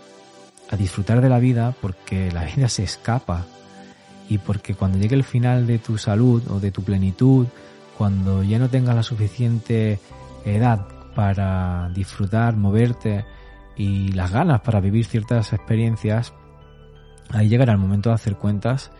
a 0.73 0.77
disfrutar 0.77 1.21
de 1.21 1.29
la 1.29 1.39
vida 1.39 1.75
porque 1.81 2.33
la 2.33 2.45
vida 2.57 2.69
se 2.69 2.83
escapa 2.83 3.45
y 4.29 4.39
porque 4.39 4.75
cuando 4.75 4.99
llegue 4.99 5.15
el 5.15 5.25
final 5.25 5.67
de 5.67 5.79
tu 5.79 5.99
salud 5.99 6.43
o 6.51 6.59
de 6.59 6.73
tu 6.73 6.83
plenitud, 6.83 7.47
cuando 7.99 8.43
ya 8.43 8.59
no 8.59 8.71
tengas 8.71 8.97
la 8.97 9.03
suficiente 9.03 10.01
edad 10.45 10.87
para 11.15 11.91
disfrutar, 11.91 12.57
moverte 12.57 13.27
y 13.77 14.13
las 14.13 14.33
ganas 14.33 14.63
para 14.63 14.81
vivir 14.81 15.05
ciertas 15.05 15.53
experiencias, 15.53 16.33
ahí 17.31 17.49
llegará 17.49 17.73
el 17.73 17.79
momento 17.79 18.09
de 18.09 18.15
hacer 18.15 18.37
cuentas 18.37 18.91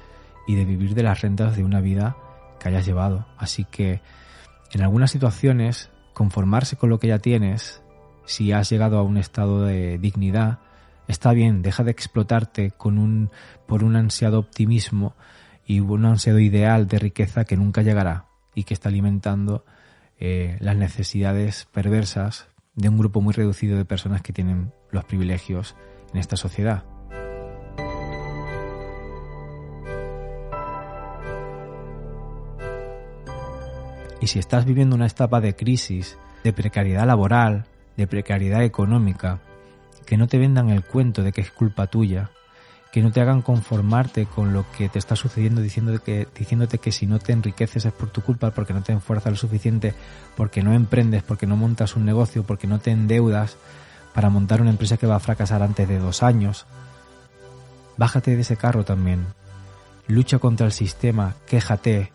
y 0.47 0.55
de 0.55 0.67
vivir 0.67 0.95
de 0.95 1.03
las 1.03 1.23
rentas 1.23 1.57
de 1.57 1.65
una 1.65 1.81
vida 1.81 2.17
que 2.61 2.69
hayas 2.69 2.85
llevado. 2.85 3.27
Así 3.39 3.65
que 3.65 4.03
en 4.73 4.83
algunas 4.83 5.11
situaciones, 5.11 5.91
conformarse 6.13 6.77
con 6.77 6.91
lo 6.91 6.99
que 6.99 7.09
ya 7.09 7.19
tienes, 7.19 7.83
si 8.27 8.53
has 8.53 8.69
llegado 8.69 8.99
a 8.99 9.03
un 9.03 9.17
estado 9.17 9.65
de 9.65 9.99
dignidad, 9.99 10.59
está 11.13 11.33
bien, 11.33 11.63
deja 11.63 11.85
de 11.85 11.93
explotarte 11.93 12.73
con 12.73 12.99
un, 12.99 13.31
por 13.67 13.85
un 13.85 13.97
ansiado 13.97 14.39
optimismo 14.39 15.15
y 15.65 15.81
un 15.81 16.05
ansiado 16.05 16.41
ideal 16.41 16.89
de 16.89 16.99
riqueza 16.99 17.45
que 17.45 17.57
nunca 17.57 17.83
llegará 17.83 18.27
y 18.55 18.65
que 18.65 18.75
está 18.75 18.89
alimentando 18.89 19.65
eh, 20.19 20.57
las 20.61 20.77
necesidades 20.77 21.69
perversas 21.73 22.49
de 22.75 22.89
un 22.89 22.99
grupo 22.99 23.21
muy 23.21 23.35
reducido 23.35 23.77
de 23.77 23.85
personas 23.85 24.23
que 24.23 24.33
tienen 24.33 24.73
los 24.91 25.05
privilegios 25.05 25.77
en 26.13 26.19
esta 26.19 26.37
sociedad. 26.37 26.85
Y 34.21 34.29
si 34.29 34.39
estás 34.39 34.65
viviendo 34.65 34.95
una 34.95 35.07
etapa 35.07 35.41
de 35.41 35.57
crisis, 35.57 36.17
de 36.45 36.53
precariedad 36.53 37.07
laboral, 37.07 37.67
de 37.97 38.07
precariedad 38.07 38.63
económica, 38.63 39.41
que 40.07 40.17
no 40.17 40.29
te 40.29 40.39
vendan 40.39 40.71
el 40.71 40.85
cuento 40.85 41.23
de 41.23 41.33
que 41.33 41.41
es 41.41 41.51
culpa 41.51 41.87
tuya, 41.87 42.31
que 42.93 43.03
no 43.03 43.11
te 43.11 43.23
hagan 43.23 43.41
conformarte 43.41 44.27
con 44.27 44.53
lo 44.53 44.67
que 44.77 44.91
te 44.91 44.99
está 44.99 45.17
sucediendo 45.17 45.63
diciéndote 45.63 46.79
que, 46.79 46.93
si 46.93 47.07
no 47.07 47.19
te 47.19 47.33
enriqueces 47.33 47.87
es 47.87 47.93
por 47.93 48.11
tu 48.11 48.21
culpa, 48.21 48.51
porque 48.51 48.75
no 48.75 48.83
te 48.83 48.93
enfuerzas 48.93 49.33
lo 49.33 49.37
suficiente, 49.37 49.95
porque 50.37 50.63
no 50.63 50.75
emprendes, 50.75 51.23
porque 51.23 51.47
no 51.47 51.57
montas 51.57 51.97
un 51.97 52.05
negocio, 52.05 52.43
porque 52.43 52.67
no 52.67 52.81
te 52.81 52.91
endeudas 52.91 53.57
para 54.13 54.29
montar 54.29 54.61
una 54.61 54.71
empresa 54.71 54.99
que 54.99 55.07
va 55.07 55.17
a 55.17 55.21
fracasar 55.21 55.63
antes 55.63 55.89
de 55.89 55.99
dos 55.99 56.23
años. 56.23 56.67
Bájate 57.97 58.37
de 58.37 58.43
ese 58.43 58.59
carro 58.59 58.85
también. 58.85 59.25
Lucha 60.07 60.39
contra 60.39 60.67
el 60.67 60.73
sistema, 60.73 61.35
quéjate, 61.47 62.13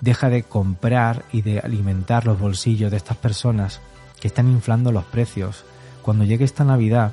deja 0.00 0.30
de 0.30 0.42
comprar 0.42 1.24
y 1.30 1.42
de 1.42 1.60
alimentar 1.60 2.26
los 2.26 2.40
bolsillos 2.40 2.90
de 2.90 2.96
estas 2.96 3.18
personas 3.18 3.80
que 4.20 4.26
están 4.26 4.48
inflando 4.48 4.90
los 4.90 5.04
precios. 5.04 5.64
Cuando 6.02 6.24
llegue 6.24 6.44
esta 6.44 6.64
Navidad, 6.64 7.12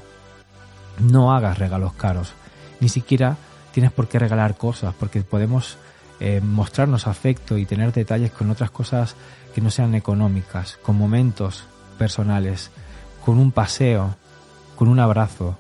no 1.00 1.34
hagas 1.34 1.58
regalos 1.58 1.94
caros 1.94 2.34
ni 2.80 2.90
siquiera 2.90 3.38
tienes 3.72 3.92
por 3.92 4.08
qué 4.08 4.20
regalar 4.20 4.56
cosas, 4.56 4.94
porque 4.98 5.22
podemos 5.22 5.78
eh, 6.20 6.42
mostrarnos 6.42 7.08
afecto 7.08 7.58
y 7.58 7.66
tener 7.66 7.92
detalles 7.92 8.32
con 8.32 8.50
otras 8.50 8.72
cosas 8.72 9.16
que 9.54 9.62
no 9.62 9.70
sean 9.70 9.96
económicas, 9.96 10.78
con 10.82 10.98
momentos 10.98 11.66
personales, 11.98 12.72
con 13.24 13.38
un 13.38 13.52
paseo, 13.52 14.16
con 14.76 14.88
un 14.88 15.00
abrazo, 15.00 15.58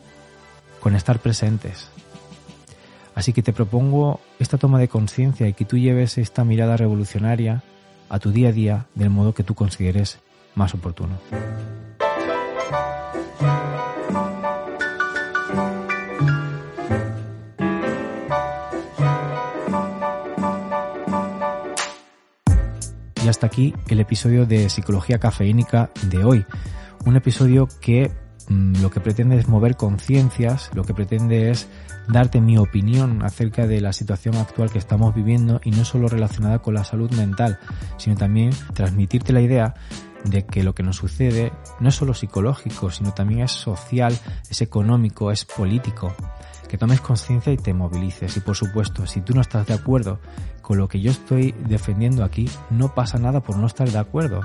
con 0.80 0.96
estar 0.96 1.20
presentes. 1.20 1.90
Así 3.16 3.34
que 3.34 3.42
te 3.42 3.54
propongo 3.54 4.20
esta 4.40 4.58
toma 4.58 4.80
de 4.80 4.88
conciencia 4.88 5.48
y 5.48 5.54
que 5.54 5.66
tú 5.66 5.78
lleves 5.78 6.18
esta 6.18 6.44
mirada 6.44 6.78
revolucionaria 6.78 7.64
a 8.10 8.20
tu 8.20 8.32
día 8.32 8.50
a 8.50 8.52
día 8.52 8.86
del 8.94 9.10
modo 9.10 9.34
que 9.34 9.44
tú 9.44 9.56
consideres 9.56 10.20
más 10.54 10.74
oportuno. 10.74 11.18
Hasta 23.36 23.48
aquí 23.48 23.74
el 23.90 24.00
episodio 24.00 24.46
de 24.46 24.70
Psicología 24.70 25.20
Cafeínica 25.20 25.90
de 26.04 26.24
hoy. 26.24 26.46
Un 27.06 27.18
episodio 27.18 27.68
que 27.82 28.10
mm, 28.48 28.82
lo 28.82 28.90
que 28.90 29.02
pretende 29.02 29.38
es 29.38 29.50
mover 29.50 29.76
conciencias, 29.76 30.72
lo 30.74 30.86
que 30.86 30.94
pretende 30.94 31.52
es 31.52 31.68
darte 32.08 32.40
mi 32.40 32.58
opinión 32.58 33.24
acerca 33.24 33.68
de 33.68 33.82
la 33.82 33.92
situación 33.92 34.38
actual 34.38 34.72
que 34.72 34.78
estamos 34.78 35.14
viviendo 35.14 35.60
y 35.66 35.72
no 35.72 35.84
solo 35.84 36.08
relacionada 36.08 36.60
con 36.60 36.76
la 36.76 36.86
salud 36.86 37.12
mental, 37.12 37.60
sino 37.98 38.16
también 38.16 38.52
transmitirte 38.74 39.34
la 39.34 39.42
idea 39.42 39.74
de 40.26 40.46
que 40.46 40.64
lo 40.64 40.74
que 40.74 40.84
nos 40.84 40.98
sucede 40.98 41.52
no 41.80 41.90
es 41.90 41.96
solo 41.96 42.14
psicológico, 42.14 42.92
sino 42.92 43.14
también 43.14 43.42
es 43.42 43.52
social, 43.52 44.18
es 44.50 44.62
económico, 44.62 45.32
es 45.32 45.46
político. 45.46 46.14
Que 46.68 46.78
tomes 46.78 47.00
conciencia 47.00 47.54
y 47.54 47.58
te 47.58 47.74
movilices. 47.74 48.36
Y 48.38 48.40
por 48.40 48.56
supuesto, 48.56 49.06
si 49.06 49.22
tú 49.22 49.34
no 49.34 49.42
estás 49.42 49.68
de 49.68 49.76
acuerdo 49.76 50.20
con 50.62 50.80
lo 50.80 50.88
que 50.88 51.00
yo 51.00 51.12
estoy 51.12 51.54
defendiendo 51.68 52.24
aquí, 52.24 52.50
no 52.72 52.94
pasa 52.96 53.20
nada 53.20 53.40
por 53.40 53.56
no 53.58 53.68
estar 53.68 53.90
de 53.90 54.00
acuerdo. 54.00 54.42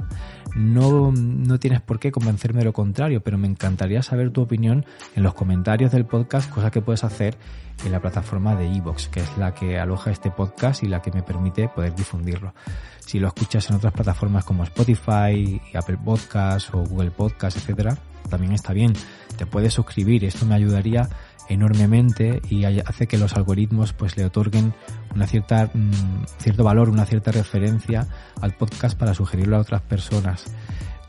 No, 0.54 1.12
no 1.12 1.58
tienes 1.58 1.80
por 1.80 1.98
qué 1.98 2.10
convencerme 2.10 2.60
de 2.60 2.66
lo 2.66 2.72
contrario, 2.72 3.22
pero 3.22 3.38
me 3.38 3.46
encantaría 3.46 4.02
saber 4.02 4.30
tu 4.30 4.42
opinión 4.42 4.84
en 5.14 5.22
los 5.22 5.34
comentarios 5.34 5.92
del 5.92 6.06
podcast, 6.06 6.50
cosa 6.50 6.70
que 6.70 6.82
puedes 6.82 7.04
hacer 7.04 7.36
en 7.84 7.92
la 7.92 8.00
plataforma 8.00 8.56
de 8.56 8.66
Evox, 8.66 9.08
que 9.08 9.20
es 9.20 9.38
la 9.38 9.54
que 9.54 9.78
aloja 9.78 10.10
este 10.10 10.30
podcast 10.30 10.82
y 10.82 10.86
la 10.86 11.00
que 11.00 11.12
me 11.12 11.22
permite 11.22 11.68
poder 11.68 11.94
difundirlo. 11.94 12.54
Si 12.98 13.18
lo 13.18 13.28
escuchas 13.28 13.70
en 13.70 13.76
otras 13.76 13.92
plataformas 13.92 14.44
como 14.44 14.64
Spotify, 14.64 15.60
Apple 15.74 15.98
Podcasts 16.04 16.70
o 16.74 16.84
Google 16.84 17.10
Podcasts, 17.10 17.60
etcétera, 17.60 17.96
también 18.28 18.52
está 18.52 18.72
bien. 18.72 18.92
Te 19.36 19.46
puedes 19.46 19.72
suscribir, 19.72 20.24
esto 20.24 20.46
me 20.46 20.54
ayudaría 20.54 21.08
enormemente 21.48 22.40
y 22.48 22.64
hace 22.64 23.08
que 23.08 23.18
los 23.18 23.34
algoritmos 23.34 23.92
pues 23.92 24.16
le 24.16 24.24
otorguen 24.24 24.72
una 25.14 25.26
cierta 25.26 25.70
mm, 25.72 26.24
cierto 26.38 26.64
valor, 26.64 26.88
una 26.88 27.06
cierta 27.06 27.30
referencia 27.32 28.06
al 28.40 28.52
podcast 28.52 28.98
para 28.98 29.14
sugerirlo 29.14 29.56
a 29.56 29.60
otras 29.60 29.82
personas. 29.82 30.44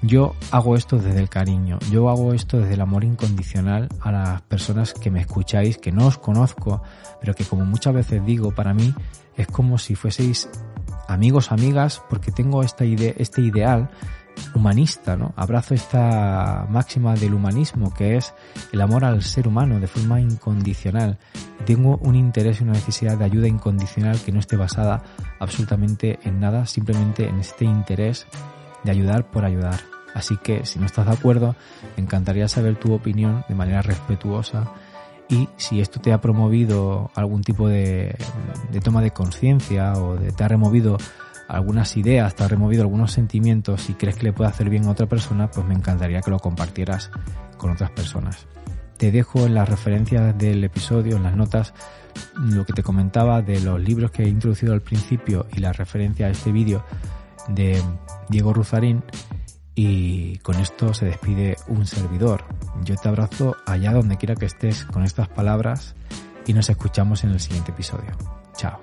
Yo 0.04 0.34
hago 0.50 0.76
esto 0.76 0.98
desde 0.98 1.20
el 1.20 1.30
cariño, 1.30 1.78
yo 1.92 2.10
hago 2.10 2.34
esto 2.34 2.58
desde 2.58 2.74
el 2.74 2.82
amor 2.82 3.04
incondicional 3.04 3.88
a 4.00 4.12
las 4.12 4.42
personas 4.42 4.94
que 4.94 5.12
me 5.12 5.22
escucháis, 5.22 5.78
que 5.78 5.92
no 5.92 6.08
os 6.08 6.18
conozco, 6.18 6.82
pero 7.20 7.36
que 7.36 7.46
como 7.46 7.66
muchas 7.66 7.94
veces 7.94 8.26
digo, 8.26 8.50
para 8.52 8.74
mí 8.74 8.96
es 9.38 9.46
como 9.46 9.78
si 9.78 9.94
fueseis 9.94 10.50
amigos, 11.08 11.52
amigas, 11.52 12.02
porque 12.10 12.32
tengo 12.32 12.64
esta 12.64 12.84
idea, 12.84 13.14
este 13.18 13.42
ideal 13.42 13.92
humanista, 14.56 15.16
¿no? 15.16 15.34
Abrazo 15.36 15.74
esta 15.74 16.66
máxima 16.70 17.14
del 17.16 17.34
humanismo 17.34 17.94
que 17.94 18.18
es 18.18 18.34
el 18.72 18.82
amor 18.82 19.06
al 19.06 19.22
ser 19.22 19.48
humano 19.48 19.80
de 19.80 19.88
forma 19.88 20.20
incondicional. 20.20 21.20
Tengo 21.66 21.98
un 21.98 22.16
interés 22.16 22.60
y 22.60 22.64
una 22.64 22.74
necesidad 22.74 23.18
de 23.18 23.26
ayuda 23.26 23.48
incondicional 23.48 24.20
que 24.20 24.32
no 24.32 24.40
esté 24.40 24.58
basada 24.58 25.04
absolutamente 25.40 26.20
en 26.24 26.40
nada, 26.40 26.66
simplemente 26.66 27.28
en 27.28 27.40
este 27.40 27.66
interés 27.66 28.28
de 28.84 28.92
ayudar 28.92 29.30
por 29.30 29.46
ayudar. 29.46 29.80
Así 30.14 30.38
que 30.38 30.66
si 30.66 30.80
no 30.80 30.86
estás 30.86 31.06
de 31.06 31.14
acuerdo, 31.14 31.56
me 31.96 32.04
encantaría 32.04 32.48
saber 32.48 32.76
tu 32.76 32.94
opinión 32.94 33.46
de 33.48 33.56
manera 33.56 33.82
respetuosa 33.82 34.72
y 35.30 35.48
si 35.56 35.80
esto 35.80 36.02
te 36.02 36.12
ha 36.12 36.20
promovido 36.20 37.10
algún 37.16 37.42
tipo 37.42 37.70
de, 37.70 38.18
toma 38.84 39.02
de 39.02 39.12
conciencia 39.12 39.94
o 39.94 40.16
te 40.16 40.44
ha 40.44 40.48
removido 40.50 40.98
algunas 41.48 41.96
ideas, 41.96 42.36
te 42.36 42.44
ha 42.44 42.50
removido 42.50 42.82
algunos 42.82 43.14
sentimientos 43.14 43.90
y 43.90 43.94
crees 43.94 44.18
que 44.18 44.24
le 44.24 44.34
puede 44.34 44.50
hacer 44.50 44.70
bien 44.70 44.86
a 44.86 44.92
otra 44.92 45.06
persona, 45.06 45.50
pues 45.50 45.66
me 45.66 45.74
encantaría 45.74 46.22
que 46.22 46.32
lo 46.32 46.40
compartieras 46.40 47.12
con 47.58 47.72
otras 47.72 47.92
personas. 47.92 48.46
Te 49.02 49.12
dejo 49.12 49.48
en 49.48 49.56
las 49.56 49.68
referencias 49.68 50.38
del 50.38 50.64
episodio, 50.64 51.18
en 51.18 51.24
las 51.24 51.36
notas, 51.36 51.74
lo 52.36 52.68
que 52.68 52.74
te 52.74 52.84
comentaba 52.84 53.42
de 53.42 53.60
los 53.60 53.82
libros 53.82 54.12
que 54.12 54.22
he 54.22 54.30
introducido 54.30 54.74
al 54.74 54.82
principio 54.82 55.48
y 55.56 55.60
la 55.60 55.74
referencia 55.74 56.28
a 56.28 56.30
este 56.30 56.52
vídeo 56.52 56.86
de 57.48 57.82
Diego 58.30 58.54
Ruzarín. 58.54 59.02
Y 59.74 60.38
con 60.44 60.58
esto 60.58 60.94
se 60.94 61.06
despide 61.06 61.58
un 61.68 61.88
servidor. 61.88 62.44
Yo 62.84 62.94
te 62.96 63.10
abrazo 63.10 63.58
allá 63.66 63.92
donde 63.92 64.18
quiera 64.18 64.36
que 64.36 64.46
estés 64.46 64.86
con 64.86 65.04
estas 65.04 65.28
palabras 65.28 65.96
y 66.46 66.54
nos 66.54 66.70
escuchamos 66.70 67.24
en 67.24 67.32
el 67.32 67.40
siguiente 67.40 67.72
episodio. 67.72 68.12
Chao. 68.56 68.80